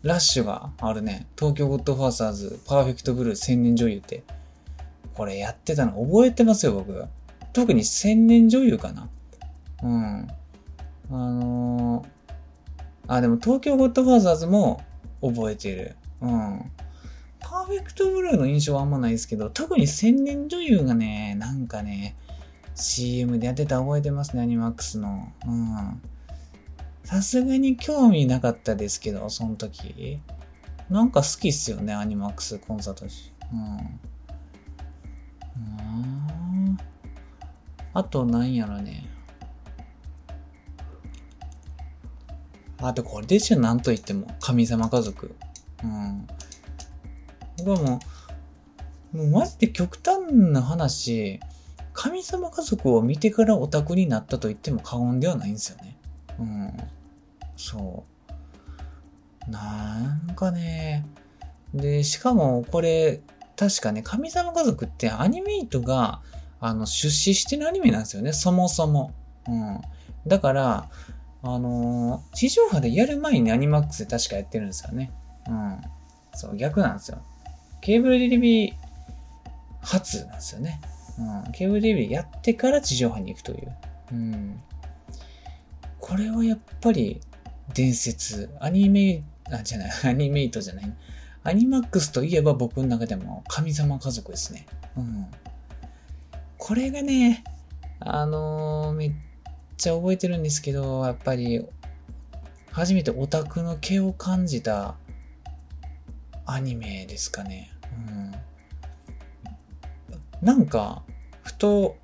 [0.03, 1.27] ラッシュがあるね。
[1.37, 4.23] 東京ゴッドファーザーズ、パーフェクトブルー、千年女優って。
[5.13, 7.05] これやってたの覚えてますよ、僕。
[7.53, 9.09] 特に千年女優かな。
[9.83, 10.27] うん。
[11.11, 12.05] あのー、
[13.07, 14.81] あ、でも東京ゴッドファーザーズも
[15.21, 15.95] 覚えてる。
[16.21, 16.71] うん。
[17.39, 22.15] パーフェクトブルーの印象はあんまないですけど、特に千年女優がね、なんかね、
[22.73, 25.31] CM でやってた覚えてますね、アニマックスの。
[25.45, 26.01] うん。
[27.11, 30.21] さすがに興味なかったですけど、その時。
[30.89, 33.33] なんか好きっすよね、アニマックスコンサートし。
[33.51, 33.59] うん。
[35.57, 36.77] うん。
[37.93, 39.09] あと、なんやろね。
[42.77, 44.27] あと、これですよ、なんと言っても。
[44.39, 45.35] 神様家族。
[45.83, 46.25] うん。
[47.57, 47.99] 僕はも
[49.13, 51.41] う、もうマジで極端な話、
[51.91, 55.97] 神様家族を見てからオタクになったと言っても過言ではないんですよね。
[56.39, 56.73] うん。
[57.61, 58.05] そ
[59.47, 59.51] う。
[59.51, 61.05] なんかね、
[61.75, 63.21] で、しかもこれ、
[63.55, 66.21] 確かね、神様家族ってアニメイトが、
[66.59, 69.13] あの、出資してるアニメなんですよね、そもそも。
[69.47, 69.79] うん。
[70.25, 70.89] だから、
[71.43, 75.11] あのー、地上波でやる前にアニマックスで確かやってるんですよね。
[75.47, 75.81] うん。
[76.33, 77.21] そう、逆なんですよ。
[77.81, 78.73] ケーブルテレビ
[79.81, 80.81] 初なんですよね。
[81.45, 81.51] うん。
[81.51, 83.75] ケーブルテレビやってから地上波に行くという。
[84.13, 84.61] うん。
[85.99, 87.21] これはやっぱり
[87.73, 88.49] 伝説。
[88.59, 90.93] アニメ、あ、じゃない、アニメイトじゃない。
[91.43, 94.67] アニマックスといえば僕の中でも神様家族ですね。
[94.95, 95.25] うん。
[96.57, 97.43] これがね、
[97.99, 99.11] あのー、めっ
[99.77, 101.65] ちゃ覚えてるんですけど、やっぱり、
[102.71, 104.95] 初めてオタクの毛を感じた
[106.45, 107.71] アニメですかね。
[108.07, 108.31] うん。
[110.41, 111.03] なんか、
[111.43, 111.97] ふと、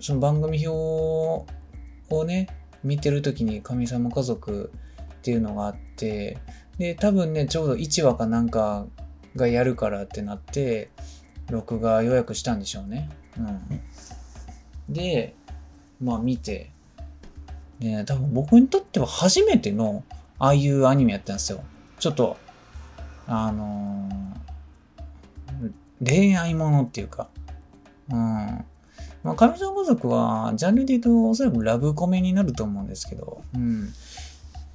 [0.00, 1.52] その番組表
[2.10, 2.48] をね、
[2.86, 4.72] 見てる時に神様家族
[5.14, 6.38] っていうのがあって、
[6.78, 8.86] で、多分ね、ちょうど1話かなんか
[9.34, 10.90] がやるからってなって、
[11.50, 13.08] 録画予約したんでしょうね。
[13.38, 14.92] うん。
[14.92, 15.34] で、
[16.00, 16.70] まあ見て、
[17.80, 20.04] ね、多分僕にとっては初めての
[20.38, 21.62] ああいうアニメやったんですよ。
[21.98, 22.36] ちょっと、
[23.26, 25.72] あのー、
[26.04, 27.28] 恋愛ものっていうか、
[28.10, 28.64] うん。
[29.26, 33.92] まあ、神様家族は、ジャンルで言うとおそらくラブコメになると思うんですけど、うん。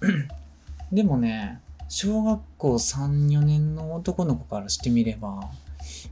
[0.91, 5.39] でもね、小学校3、4年の男の子からしてみれば、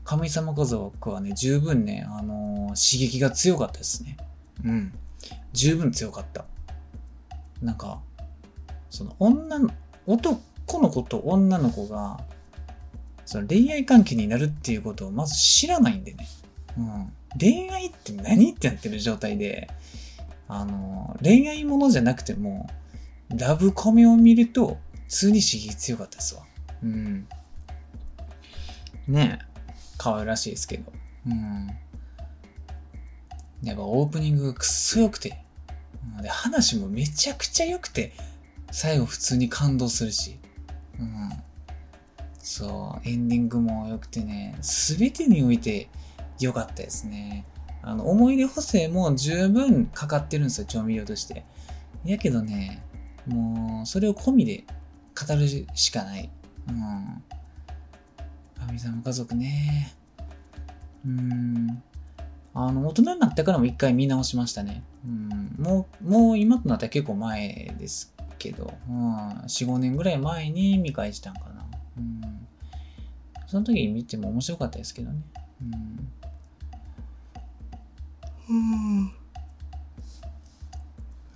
[0.04, 4.16] 神様家族はね、十分ね、あのー、刺激が強かったですね。
[4.64, 4.94] うん。
[5.52, 6.46] 十分強かった。
[7.60, 8.00] なんか、
[8.88, 9.68] その女の、
[10.06, 10.40] 男
[10.80, 12.18] の子と女の子が、
[13.26, 16.26] その恋愛関係になるっていうことをまず知らないんでね。
[16.78, 17.12] うん。
[17.38, 19.68] 恋愛って何ってなってる状態で、
[20.48, 22.68] あの、恋愛ものじゃなくても、
[23.36, 24.78] ラブコメを見ると、
[25.08, 26.42] 普通に刺激強かったですわ。
[26.82, 27.28] うん。
[29.06, 29.50] ねえ。
[29.96, 30.92] 可愛らしいですけど。
[31.26, 31.70] うん。
[33.62, 35.44] やっぱオープニングがくっそ良くて。
[36.22, 38.12] で、話もめちゃくちゃ良くて、
[38.72, 40.38] 最後普通に感動するし。
[40.98, 41.30] うん。
[42.38, 45.88] そう、エンディングも良くてね、すべてにおいて
[46.40, 47.44] 良かったですね。
[47.82, 51.44] あの、思い出補正も十分かかってるんですよ、調味料として。
[52.04, 52.82] やけどね、
[53.26, 54.64] もう、それを込みで
[55.28, 56.30] 語るしかない。
[56.68, 57.22] うん。
[58.66, 59.94] 神様家族ね。
[61.04, 61.82] うん。
[62.52, 64.82] あの、大人になってからも一回見直しましたね。
[65.04, 65.54] うん。
[65.58, 69.18] もう、もう今となったら結構前ですけど、うん。
[69.42, 71.66] 4、5年ぐらい前に見返したんかな。
[71.98, 72.46] うん。
[73.46, 75.20] その時に見ても面白かったですけどね。
[75.62, 76.12] うん。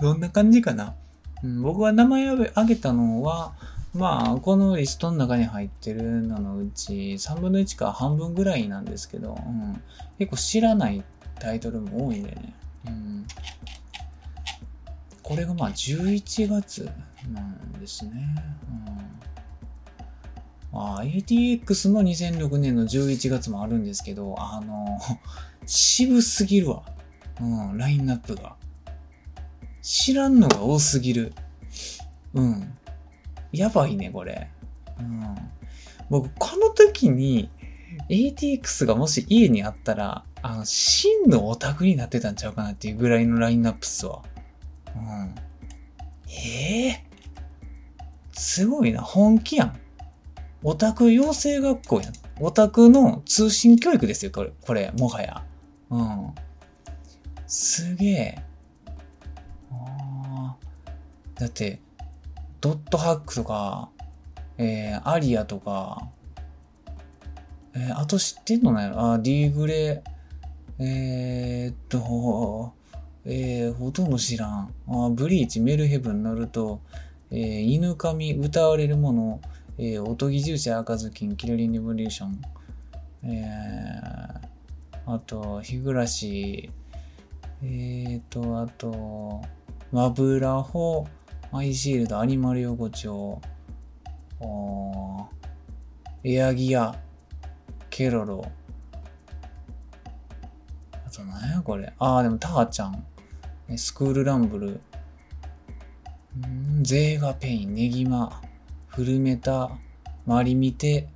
[0.01, 0.95] どんな感じかな？
[1.43, 3.55] うん、僕は名前を挙げたのは、
[3.95, 9.81] まあ、このリストの中に入ってるののうち、3分の1か半分ぐらいなんですけど、うん、
[10.19, 11.05] 結構知らない
[11.39, 12.55] タイトルも多いんでね。
[12.87, 13.27] うん、
[15.23, 16.91] これがまあ11月
[17.33, 18.35] なんですね。
[20.73, 24.99] うん、あ ATX の2006年の11月もあるんですけど、あの、
[25.67, 26.83] 渋すぎるわ。
[27.41, 28.57] うん、ラインナップが。
[29.83, 31.33] 知らんのが多すぎる。
[32.33, 32.75] うん。
[33.53, 34.51] やばいね、これ。
[34.99, 35.37] うん。
[36.11, 37.51] 僕、この時に
[38.09, 44.23] ATX がもし家にあったら、あの、真のオタクになってたんちゃうかなっていうぐらいのラインナップっすわ。
[44.95, 45.35] うん。
[46.29, 49.01] ええー、すごいな。
[49.01, 49.81] 本気やん。
[50.63, 52.13] オタク養成学校やん。
[52.41, 55.45] オタクの通信教育ですよ、これ、これ、もはや。
[55.91, 56.35] うん。
[57.47, 58.39] すげえ。
[59.71, 60.57] ああ。
[61.35, 61.81] だって、
[62.61, 63.91] ドットハックとか、
[64.57, 66.09] えー、アリアとか、
[67.75, 70.03] えー、あと知ってんのねあ、D グレ、
[70.79, 72.73] えー、っと、
[73.25, 74.75] えー、ほとんど知らん。
[74.89, 76.81] あブリーチ、メルヘブン、ナルト、
[77.31, 79.41] えー、犬神、歌われるもの、
[79.77, 82.43] えー、おとぎ重視、赤ずきん、キルリン・リボリューション、
[83.25, 86.71] えー、あと、日暮らし、
[87.67, 89.41] えーと、あと、
[89.91, 91.07] マブラホ、
[91.51, 93.41] アイシールド、アニマル横丁、
[96.23, 96.95] エアギア、
[97.89, 98.45] ケロロ。
[101.07, 101.91] あと何やこれ。
[101.99, 103.07] ああ、でもターちゃん。
[103.77, 104.81] スクールランブル。
[106.47, 108.43] んゼーガペイン、ネギマ、
[108.89, 109.71] フルメタ、
[110.27, 111.09] マリミテ、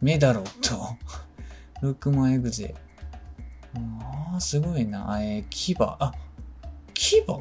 [0.00, 0.96] メダロット、
[1.82, 2.74] ルックマンエグゼ。
[3.76, 5.18] ああ、すごいな。
[5.22, 5.96] えー、キバ。
[6.00, 6.12] あ、
[6.92, 7.40] キバ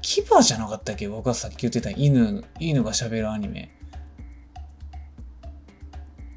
[0.00, 1.08] キバじゃなかったっけ？
[1.08, 3.70] 僕がさっき言ってた犬、犬が喋るアニメ。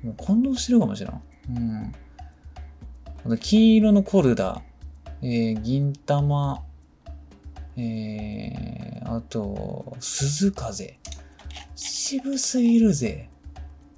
[0.04, 1.22] もう混同してるかもしれん。
[1.50, 1.94] うん。
[3.26, 4.62] あと、黄色のコルダ、
[5.22, 6.64] えー、銀玉、
[7.76, 10.98] えー、あと、鈴風。
[11.76, 13.30] 渋すぎるぜ。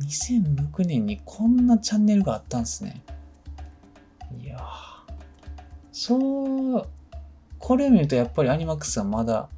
[0.02, 3.04] 2006年にこんなチャンネルがあったんすね。
[4.38, 4.60] いや
[5.92, 6.88] そう、
[7.58, 9.50] これを見るとやっぱりアニマックスはまだ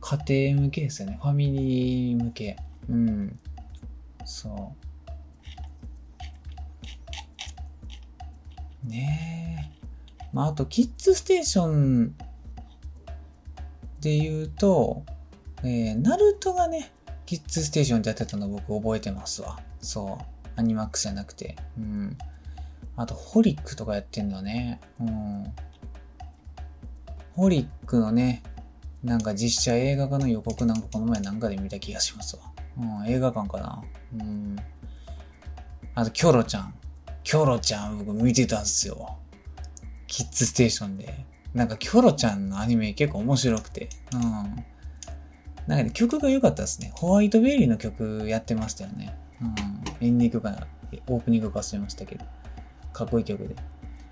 [0.00, 1.18] 家庭向けですよね。
[1.20, 2.56] ファミリー向け。
[2.88, 3.38] うん。
[4.24, 4.74] そ
[8.86, 8.88] う。
[8.88, 9.88] ねえ。
[10.32, 12.14] まあ、あと、キッズステーション
[14.00, 15.04] で言うと、
[15.62, 16.92] えー、ナルトがね、
[17.24, 19.60] キッズステーションでやってたの僕覚えてますわ。
[19.80, 20.24] そう。
[20.56, 21.56] アニマックスじゃなくて。
[21.78, 22.18] うん。
[22.96, 24.80] あと、ホリックとかやってんのね。
[25.00, 25.52] うん。
[27.34, 28.42] ホリックのね、
[29.02, 32.42] なんか実写映画化の予告なんかこの前なんかで見た気がしますわ。
[32.78, 33.82] うん、映画館かな。
[34.18, 34.56] うん。
[35.94, 36.74] あと、キョロちゃん。
[37.22, 39.18] キョロちゃん僕見てたんすよ。
[40.06, 41.24] キッズステーションで。
[41.54, 43.88] なんかキョロちゃんのアニメ結構面白くて。
[44.12, 44.22] うん。
[44.22, 46.92] なんかね、曲が良かったですね。
[46.94, 49.16] ホワイトベリーの曲やってましたよね。
[49.40, 49.54] うん。
[50.06, 50.66] エンディングかな、
[51.08, 52.24] オープニングか忘れましたけど。
[52.94, 53.54] かっこいい曲で。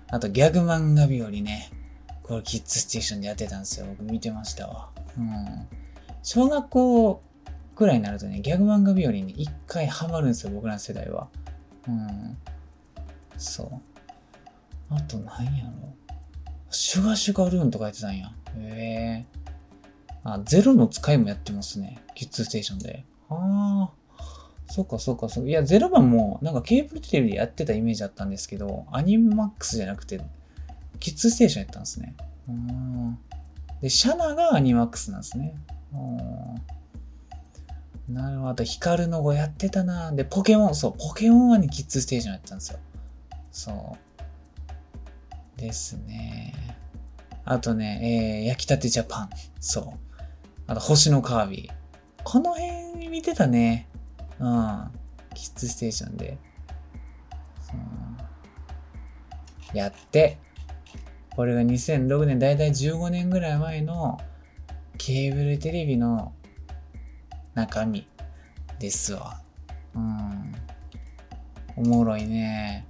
[0.09, 1.71] あと、ギャグ漫画日和ね。
[2.21, 3.87] これキッズステーションでやってたんですよ。
[3.87, 4.89] 僕見てましたわ。
[5.17, 5.67] うん。
[6.21, 7.21] 小学校
[7.75, 10.51] くらいになるとね、ギャグ漫画日和に一回ハマるんですよ。
[10.51, 11.27] 僕らの世代は。
[11.87, 12.37] うん。
[13.37, 13.67] そう。
[14.93, 15.71] あと何やろ
[16.69, 18.31] シュガシュガルーンとかやってたんや。
[18.57, 19.25] へえ
[20.23, 22.01] あ、ゼロの使いもやってますね。
[22.15, 23.05] キッズステーションで。
[23.29, 24.02] ああ。
[24.73, 25.49] そっかそっかそっか。
[25.51, 30.19] いや、ゼロ番もなんかケーブルテレビでやってたイメージあったんですけど、アニマックスじゃなくて、
[30.99, 32.15] キッズステーションやったんですね。
[32.49, 33.19] うん。
[33.81, 35.53] で、シャナがアニマックスなんですね。
[35.93, 35.97] う
[38.09, 38.63] んなるほど。
[38.63, 40.11] ヒカルの語やってたな。
[40.11, 42.79] で、ポケモン、そう、ポケモンはね、キッズステーションやったんですよ。
[43.51, 43.95] そ
[45.55, 45.61] う。
[45.61, 46.53] ですね。
[47.45, 49.29] あとね、えー、焼きたてジャパン。
[49.59, 50.21] そう。
[50.65, 52.23] あと、星のカービィ。
[52.23, 53.87] この辺見てたね。
[54.43, 54.91] うん。
[55.33, 56.37] キッズステーションで。
[59.73, 60.37] やって。
[61.35, 64.19] これが2006年、だいたい15年ぐらい前の
[64.97, 66.33] ケーブルテレビの
[67.55, 68.05] 中身
[68.79, 69.41] ですわ。
[69.95, 70.55] うん。
[71.77, 72.85] おもろいね。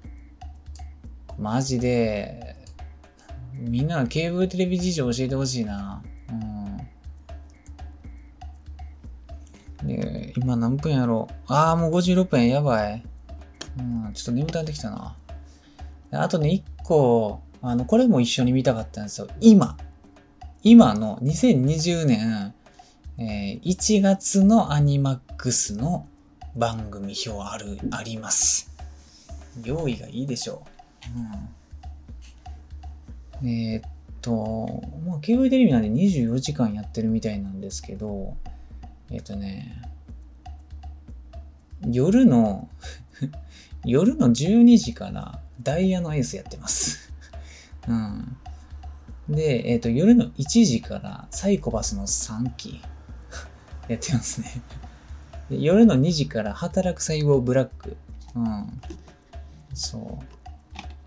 [1.38, 2.56] マジで、
[3.54, 6.03] みんなのケーブルテレビ事情教えてほしいな。
[10.44, 13.02] 今何分やろうああ、もう56分やばい。
[13.80, 15.16] うん、ちょっと眠たってきたな。
[16.12, 19.28] あとね、1個、あの、これも一緒に見たかったんですよ。
[19.40, 19.78] 今。
[20.62, 22.54] 今の2020年、
[23.18, 26.08] えー、1月のアニマックスの
[26.58, 28.70] 番組表ある、あります。
[29.64, 30.64] 用意がいいでしょ
[33.42, 33.44] う。
[33.44, 33.92] うん、えー、っ
[34.22, 38.36] と、まあ、ケーブルテレビなんで24時間やってるみたいなんですけど、
[39.10, 39.93] えー、っとね、
[41.86, 42.70] 夜の
[43.86, 47.12] 夜の12時からダイヤのエースやってます
[47.88, 48.38] うん。
[49.30, 52.82] で、えっ、ー、と、夜の1時からサイコパスの3期
[53.88, 54.62] やってますね
[55.50, 55.62] で。
[55.62, 57.98] 夜の2時から働く細胞ブラック。
[58.36, 58.82] うん。
[59.74, 60.20] そ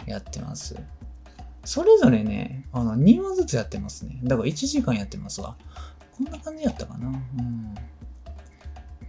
[0.06, 0.10] う。
[0.10, 0.76] やってます。
[1.64, 4.20] それぞれね、あの、2話ずつやってますね。
[4.22, 5.56] だから1時間やってますわ。
[6.16, 7.08] こんな感じやったかな。
[7.08, 7.10] う
[7.42, 7.74] ん。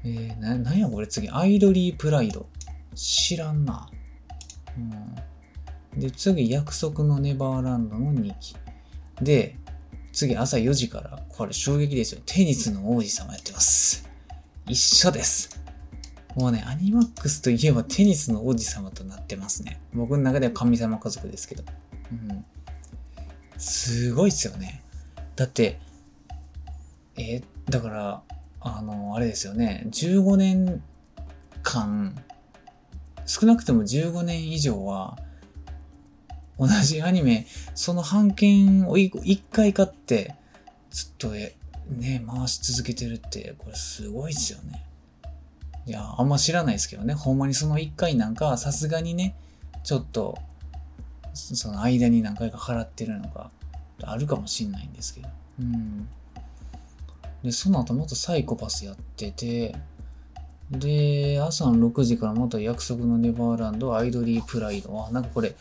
[0.08, 1.30] えー、な、なんやこれ次。
[1.30, 2.48] アイドリープライド。
[2.96, 3.90] 知らんな。
[5.94, 6.00] うん。
[6.00, 8.56] で、次、約束のネバーランドの2期。
[9.22, 9.58] で、
[10.14, 12.22] 次朝4時から、これ衝撃ですよ。
[12.26, 14.10] テニスの王子様やってます。
[14.66, 15.62] 一緒です。
[16.36, 19.82] もうね、アニマックスといえばテニスの王子様となってますね。
[19.94, 21.64] 僕の中では神様家族ですけど。
[22.12, 22.46] うん。
[23.58, 24.84] すごいっすよね。
[25.36, 25.80] だって、
[27.18, 28.24] えー、だから、
[28.76, 29.86] あの、あれですよね。
[29.90, 30.82] 15年
[31.64, 32.16] 間、
[33.26, 35.18] 少なくとも15年以上は、
[36.60, 37.46] 同じアニメ、
[37.76, 40.36] その版権を一回買って、
[40.90, 44.84] ずっとね、回し続けてるって、これすごいっすよね。
[45.86, 47.14] いや、あんま知らないですけどね。
[47.14, 49.36] ほんまにその一回なんか、さすがにね、
[49.84, 50.38] ちょっと、
[51.34, 53.52] その間に何回か払ってるのが
[54.04, 55.30] あるかもしんないんですけど。
[55.60, 56.10] うん。
[57.44, 59.76] で、その後もっとサイコパスやってて、
[60.72, 65.06] で、朝6時からまた約束のネバーランド、アイドリープライド。
[65.06, 65.56] あ、なんかこれ、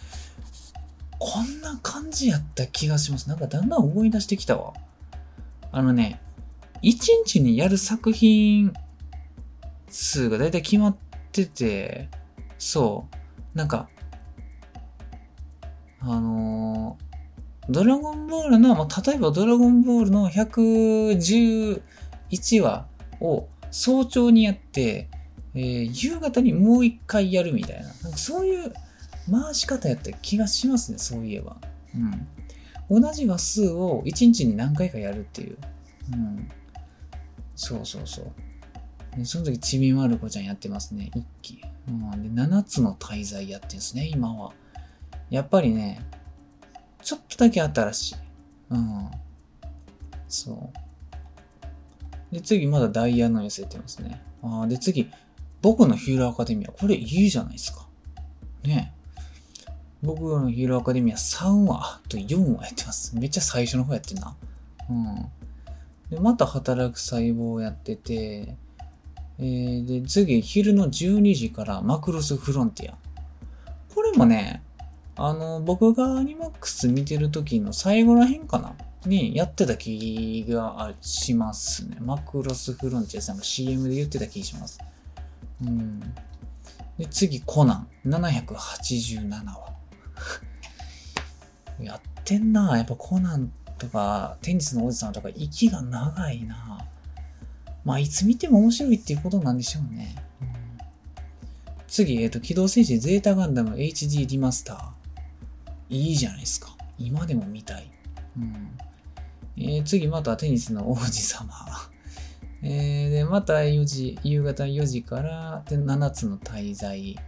[1.18, 3.29] こんな感じやった気がします。
[3.29, 4.74] なんかだんだん思い出してきたわ。
[5.70, 6.20] あのね、
[6.83, 8.72] 一日にやる作品
[9.89, 10.97] 数がだいたい決まっ
[11.33, 12.09] てて、
[12.59, 13.07] そ
[13.55, 13.89] う、なんか、
[16.01, 17.06] あのー、
[17.69, 21.81] ドラゴンボールの、まあ、例えばドラゴンボールの111
[22.61, 22.87] 話
[23.21, 25.09] を早朝にやって、
[25.55, 27.91] えー、夕方にもう一回やるみたいな。
[28.17, 28.73] そういう
[29.31, 31.57] 回し方やった気がしますね、そういえば。
[32.91, 33.01] うん。
[33.03, 35.59] 同じ話数を1日に何回かやるっていう。
[36.12, 36.49] うん。
[37.57, 39.25] そうそうそう。
[39.25, 41.62] その時、ちびまる子ちゃんやってますね、一期。
[41.89, 42.35] うん。
[42.35, 44.53] で、7つの滞在やってるんですね、今は。
[45.31, 46.01] やっぱりね、
[47.07, 48.15] ちょっとだけ新しい。
[48.71, 49.11] うん。
[50.27, 50.73] そ
[52.33, 52.35] う。
[52.35, 54.21] で、次、まだダイヤの寄せてますね。
[54.43, 55.09] あで、次、
[55.63, 56.73] 僕のヒーローアカデミア。
[56.73, 57.87] これいいじゃないですか。
[58.65, 58.93] ね
[60.03, 63.17] 僕のヒーローアカデミア3話と4話やってます。
[63.17, 64.35] めっちゃ最初の方やってんな。
[64.91, 65.27] うん。
[66.11, 68.57] で、また働く細胞をやってて、
[69.39, 72.99] えー、で、次、昼の12時からマクロスフロンティア。
[73.95, 74.65] これもね、
[75.17, 78.75] あの、僕がアニマックス見てる時の最後らへんかな
[79.07, 81.97] にやってた気がしますね。
[82.01, 84.79] マクロスフロンティアさんが CM で言ってた気がします。
[85.64, 86.01] うん。
[86.99, 87.89] で、次、コナン。
[88.07, 89.73] 787話。
[91.81, 92.77] やってんな。
[92.77, 96.87] やっぱコナンとか、テニスのおじさんとか、息が長いな。
[97.85, 100.14] まあ、いつ見ても面白いっていうことなんでしょうね。
[100.43, 100.49] うん、
[101.87, 104.95] 次、えっ、ー、と、機動戦士ゼータガンダム HD リマスター。
[105.89, 106.76] いいじゃないですか。
[106.99, 107.91] 今でも見たい。
[108.37, 108.78] うん
[109.59, 111.51] えー、次、またテニスの王子様。
[112.62, 117.18] えー、で、また4時、夕方4時からで7つの滞在。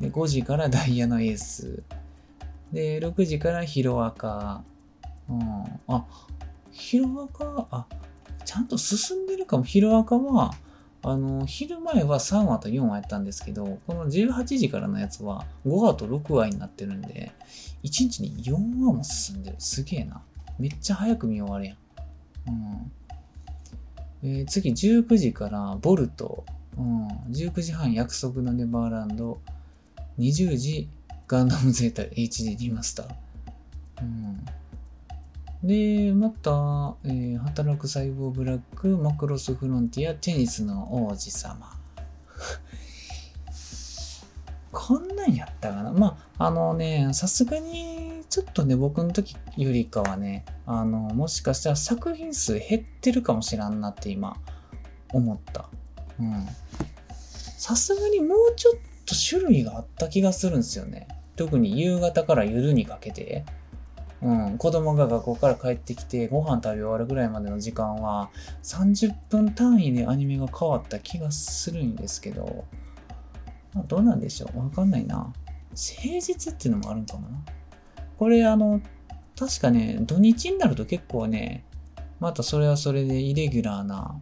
[0.00, 1.82] で、5時からダイヤのエース。
[2.72, 4.62] で、6時からヒロアカ。
[5.28, 5.40] うん。
[5.88, 6.04] あ、
[6.70, 7.86] ヒロアカ、あ、
[8.44, 9.64] ちゃんと進んでるかも。
[9.64, 10.52] ヒロアカは、
[11.02, 17.32] あの、昼前は3話と4話やったんですけど、この18時からのやつは5話と6話になってるんで、
[17.82, 19.56] 1日に4話も進んでる。
[19.58, 20.22] すげえな。
[20.58, 21.76] めっちゃ早く見終わるやん。
[22.48, 22.92] うん。
[24.22, 26.44] えー、次、19時からボルト。
[26.76, 27.08] うん。
[27.30, 29.40] 19時半約束のネバーランド。
[30.18, 30.88] 20時
[31.26, 33.08] ガンダムゼータ HD リマスター。
[34.02, 34.44] うん。
[35.62, 41.70] で、また、えー、働く細胞ブラック、マクロスフロンティア、テニスの王子様。
[44.72, 54.36] こんなんやったかなまあ、あのね、さすがに、ちょっとね、僕の時よりかはね、あの、もしかしたら作品数減ってるかもしらんなって今、
[55.12, 55.68] 思った。
[56.18, 56.46] うん。
[57.58, 61.06] さすがにもうちょっと種類があった気がするんですよね。
[61.36, 63.44] 特に夕方から夜にかけて。
[64.22, 68.30] うん、子供が学校から帰ってきてご飯食べ終わるぐらいまでの時間は
[68.62, 72.66] 30分単位でアニメが変わった気がするんですけど、
[73.72, 74.58] まあ、どうなんでしょう？
[74.58, 75.32] わかんないな。
[75.74, 77.38] 平日っていうのもあるんかもな。
[78.18, 78.82] これあの、
[79.38, 81.64] 確かね、土日になると結構ね、
[82.18, 84.20] またそれはそれでイレギュラーな、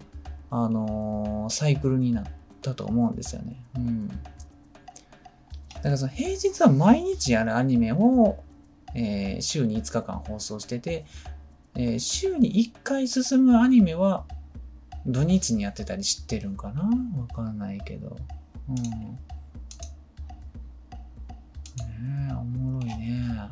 [0.51, 2.25] あのー、サイクルになっ
[2.63, 3.57] たと思うんですよね。
[3.77, 4.09] うん。
[4.09, 4.15] だ
[5.83, 8.39] からその平日は毎日やるアニメを
[8.95, 11.05] えー、週に5日間放送してて、
[11.75, 14.25] えー、週に1回進むアニメは
[15.07, 16.83] 土日にやってたり知ってるんかな？
[16.83, 18.17] わかんないけど。
[18.69, 18.75] うん。
[18.77, 19.19] ね
[22.31, 23.51] え、おもろいね。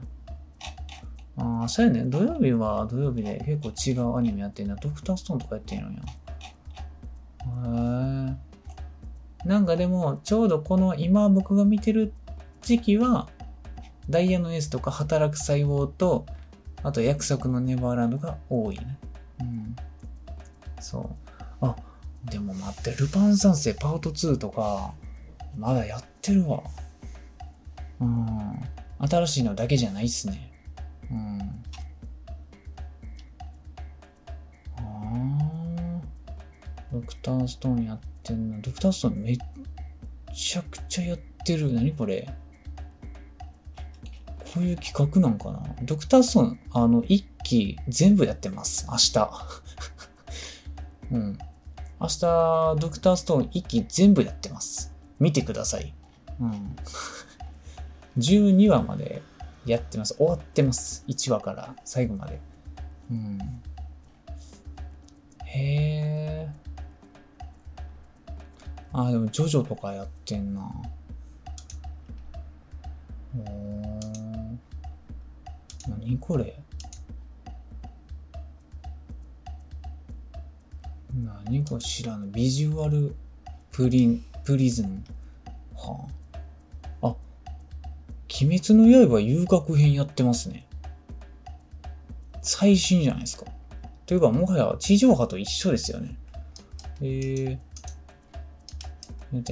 [1.38, 2.04] ああ、そうやね。
[2.06, 4.76] 土曜日は土曜日で結構違うアニメやってんだ。
[4.76, 5.98] ドクターストーンとかやってんのや。
[8.28, 8.34] へ
[9.44, 9.46] え。
[9.48, 12.12] なんかでも、ちょうどこの今僕が見てる
[12.62, 13.28] 時期は、
[14.08, 16.26] ダイヤのエースとか働く細胞と、
[16.82, 18.98] あと約束のネバーランドが多いね。
[19.40, 19.76] うん。
[20.80, 21.08] そう。
[21.60, 21.74] あ、
[22.24, 24.94] でも待って、ルパン三世パート2とか、
[25.56, 26.62] まだやってるわ。
[28.00, 28.60] うん。
[28.98, 30.52] 新しいのだけじゃないっすね。
[31.10, 31.38] うん。
[36.92, 38.60] ドクターストーンやってんの。
[38.62, 39.36] ドクターストーンめっ
[40.32, 41.72] ちゃくちゃやってる。
[41.72, 42.26] 何これ？
[44.56, 45.62] こういう企画なんかな？
[45.82, 48.86] ドクターストーン、あの、一期全部やってます。
[48.88, 49.30] 明日。
[51.12, 51.38] うん。
[52.00, 52.20] 明日、
[52.80, 54.94] ドクターストーン一期全部やってます。
[55.20, 55.92] 見てください。
[56.40, 56.74] うん。
[58.16, 59.20] 12話まで
[59.66, 60.14] やってます。
[60.14, 61.04] 終わってます。
[61.06, 62.40] 1話から最後まで。
[63.10, 63.38] うん。
[65.44, 66.50] へえ。
[68.94, 70.62] あ、でも、ジョジョとかやってんな。
[73.38, 74.15] おー。
[75.88, 76.58] 何これ？
[81.14, 82.26] 何か知らぬ。
[82.30, 83.14] ビジュアル
[83.72, 85.02] プリン、プリズム。
[85.74, 86.06] は
[87.02, 87.08] あ。
[87.08, 87.16] あ、
[88.42, 90.66] 鬼滅の刃遊楽編やってますね。
[92.42, 93.46] 最新じゃないですか。
[94.04, 96.16] というか、もはや地上波と一緒ですよね。
[97.00, 97.58] えー。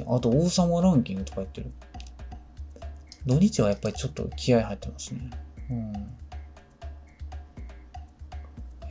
[0.07, 1.73] あと、王様ランキングとかやってる。
[3.27, 5.31] 土日はやっぱりちょっと気合入ってますね。
[5.71, 5.93] うん。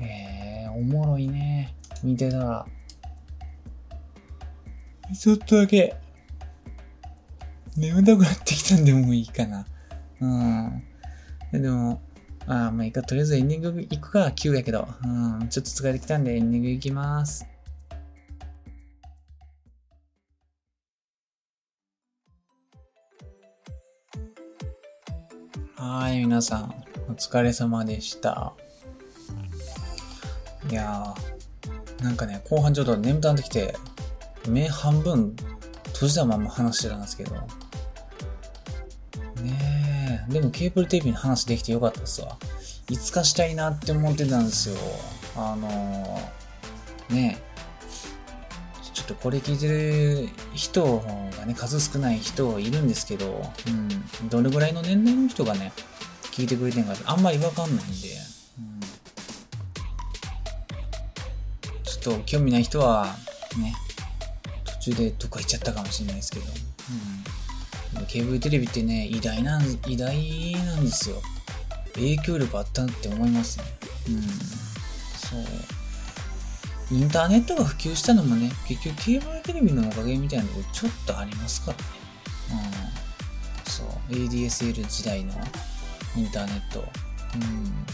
[0.04, 1.76] えー、おもろいね。
[2.04, 2.66] 見てたら。
[5.18, 5.96] ちょっとだけ、
[7.78, 9.66] 眠たくなってきたんでもういいかな。
[10.22, 10.84] うん。
[11.52, 12.02] でも、
[12.46, 13.04] あまあいいか。
[13.04, 14.26] とりあえずエンディング行くか。
[14.36, 14.88] 9やけど。
[15.04, 15.08] う
[15.44, 15.48] ん。
[15.50, 17.48] ちょっと疲れてきたんでエンディング行きます。
[25.76, 26.76] はい、皆さん、
[27.10, 28.54] お疲れ様でした。
[30.70, 33.76] いやー、なんかね、後半ちょっと眠たんできて、
[34.48, 35.36] 目半分
[35.94, 37.36] 閉じたまま話してたんですけど。
[39.42, 40.32] ねえ。
[40.32, 42.38] でもケーブルテレビの話できてよかったっすわ。
[42.90, 44.78] いつかしたいなって思ってたんですよ。
[45.36, 47.54] あのー、ねえ。
[48.94, 51.00] ちょっとこれ聞いてる人
[51.38, 53.70] がね、数少ない人いるんですけど、う
[54.26, 54.30] ん。
[54.30, 55.74] どれぐらいの年齢の人がね、
[56.32, 58.08] 聞いてくれてんかってあんまりわかんないんで、
[62.04, 63.16] と興味ない人は、
[63.58, 63.74] ね、
[64.66, 66.46] 途中でどっか行っちゃったかもしれないですけど、
[67.98, 68.06] うん。
[68.08, 71.22] ケーブルテレビってね、偉大なん、偉大なんですよ。
[71.94, 73.66] 影響力あったって思いますね。
[74.10, 74.22] うん。
[74.22, 75.44] そう。
[76.92, 81.84] インターネットが普及したのもね、結局ケーブルテレビのおかげみたいなとこちょっとありますからね。
[83.66, 83.72] うん。
[83.72, 83.88] そう。
[84.12, 85.34] ADSL 時代の
[86.16, 86.80] インターネット。
[86.80, 87.86] うん。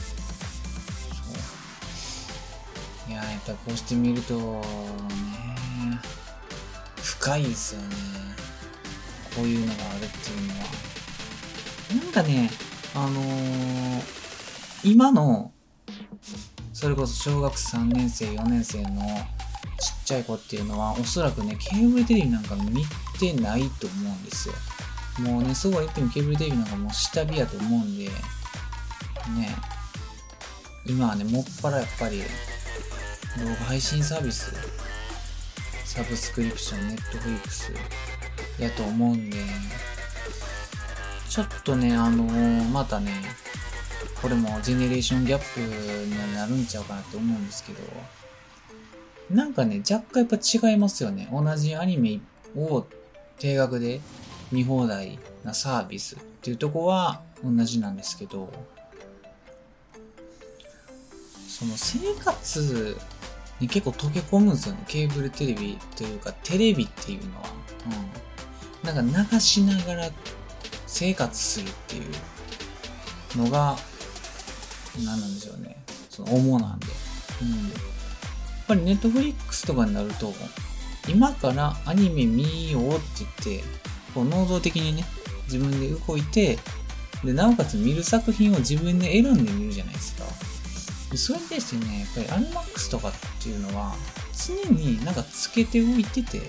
[3.24, 4.62] やっぱこうして見ると、ね、
[7.02, 7.88] 深いですよね。
[9.36, 12.04] こういうのがあるっていうのは。
[12.04, 12.50] なんかね、
[12.96, 14.04] あのー、
[14.84, 15.52] 今の
[16.80, 22.86] それこそ小学3年生、4年生のちっちゃい子っていうのは、おそらくね、ケーブルテレビなんか見
[23.20, 24.56] てないと思うんですよ。
[25.20, 28.12] もうね、そうは言ってもケーブルテレビなんかもう下火やと思うんで、ね、
[30.86, 32.22] 今はね、もっぱらやっぱり、
[33.38, 34.54] 動画配信サービス、
[35.86, 37.72] サブスクリプション、ネットフリックス
[38.60, 39.38] やと思うんで、
[41.30, 43.12] ちょっとね、あのー、またね、
[44.22, 47.80] これもジェネレーションギャップになるんちゃうかなと思うんですけど、
[49.30, 51.30] なんかね、若干やっぱ違いますよね。
[51.32, 52.20] 同じアニメ
[52.58, 52.86] を
[53.38, 54.02] 定額で
[54.52, 58.52] 見放題なサービスっていうとこは同じなんですけど、
[61.60, 62.97] その生活
[63.60, 64.84] に結構溶け込むんですよね。
[64.88, 67.49] ケーブルテレビというか、テレビっていうのは。
[68.84, 68.93] うん。
[68.95, 70.10] なんか流しながら
[70.88, 73.76] 生活するっていうのが
[74.97, 75.76] 何なんでしょうね。
[76.10, 76.88] その主なんで。
[77.41, 77.49] うん。
[77.49, 80.34] やっぱりネットフリックスとかになると、
[81.10, 83.64] 今からアニメ見ようって言って、
[84.14, 85.03] こう能動的にね、
[85.45, 86.57] 自分で動いて、
[87.26, 90.24] で、なおかつ見る作品を自分で選んで見るじゃないですか。
[91.12, 93.95] でそれに対してね、やっぱりアニマックスとかっていうのは、
[94.38, 96.41] 常になんかつけておいてて、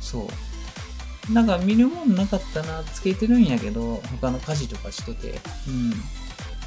[0.00, 0.28] そ
[1.30, 1.32] う。
[1.32, 5.92] なんか見るもんなかったな、つけてるんやけど、他の家事とかしてて、うん。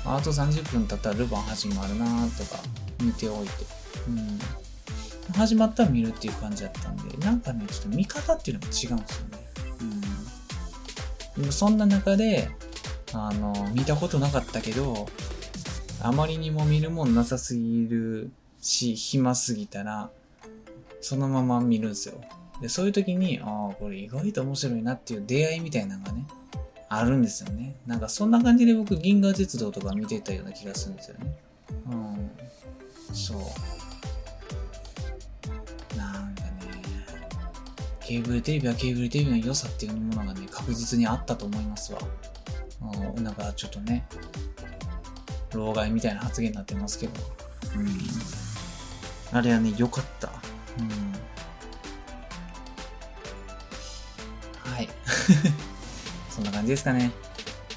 [0.06, 2.60] あと30分経ったらルパン始まるなとか
[3.02, 3.52] 見ておいて、
[4.08, 4.40] うん。
[5.36, 9.04] 始まったら見るっていう感じだったんで、なんかね、ちょっと見方っていうのが違うんですよね。
[9.82, 9.84] う
[11.40, 11.42] ん。
[11.42, 12.50] でもそんな中で、
[13.14, 15.08] あの、見たことなかったけど、
[16.02, 18.32] あまりにも見るもんなさすぎる
[18.62, 20.10] し、暇すぎたら、
[21.02, 22.22] そのまま見るんですよ。
[22.62, 26.26] で、そういう時に、ああ、これ意外と面白いなっていう出会いみたいなのがね、
[26.90, 27.76] あるんですよね。
[27.86, 31.38] なんかそんな感じで僕、銀河鉄道とか見てたような気がするんですよね。
[31.92, 32.32] うん。
[33.14, 33.38] そう。
[35.98, 36.50] なんかね、
[38.02, 42.00] ケーブルテレビはケーブルテレビの良さっていうものがね、確実にあったと思いますわ。
[43.16, 44.08] うん、なんかちょっとね、
[45.54, 47.14] 老害みたいな発言になってますけど。
[47.76, 49.38] うん。
[49.38, 50.30] あれはね、良かった。
[50.80, 50.90] うん。
[54.72, 54.90] はい。
[56.30, 57.12] そんな感じですかね。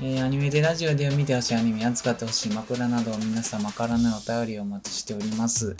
[0.02, 5.76] えー、アニメでラジオで見てほしいアニメ、扱ってほしい枕など皆様からのお便りをお待ちしております。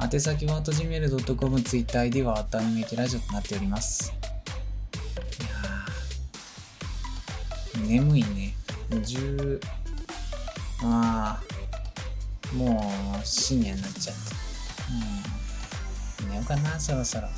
[0.00, 4.12] 宛先は、とじめる .com、ツイッター ID は、アニメテラジオとなっております。
[7.78, 8.54] いや眠いね。
[8.90, 9.60] 10、
[10.84, 12.92] ああ、も
[13.22, 14.22] う深夜になっちゃった。
[16.24, 16.30] うん。
[16.30, 17.28] 寝ようかな、そろそろ。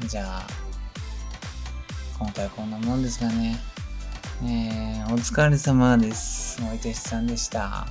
[0.00, 0.08] うん。
[0.08, 0.46] じゃあ、
[2.18, 3.58] 今回こんなもんですかね。
[4.42, 6.62] えー、お疲れ様です。
[6.70, 7.86] おいてしさんでした。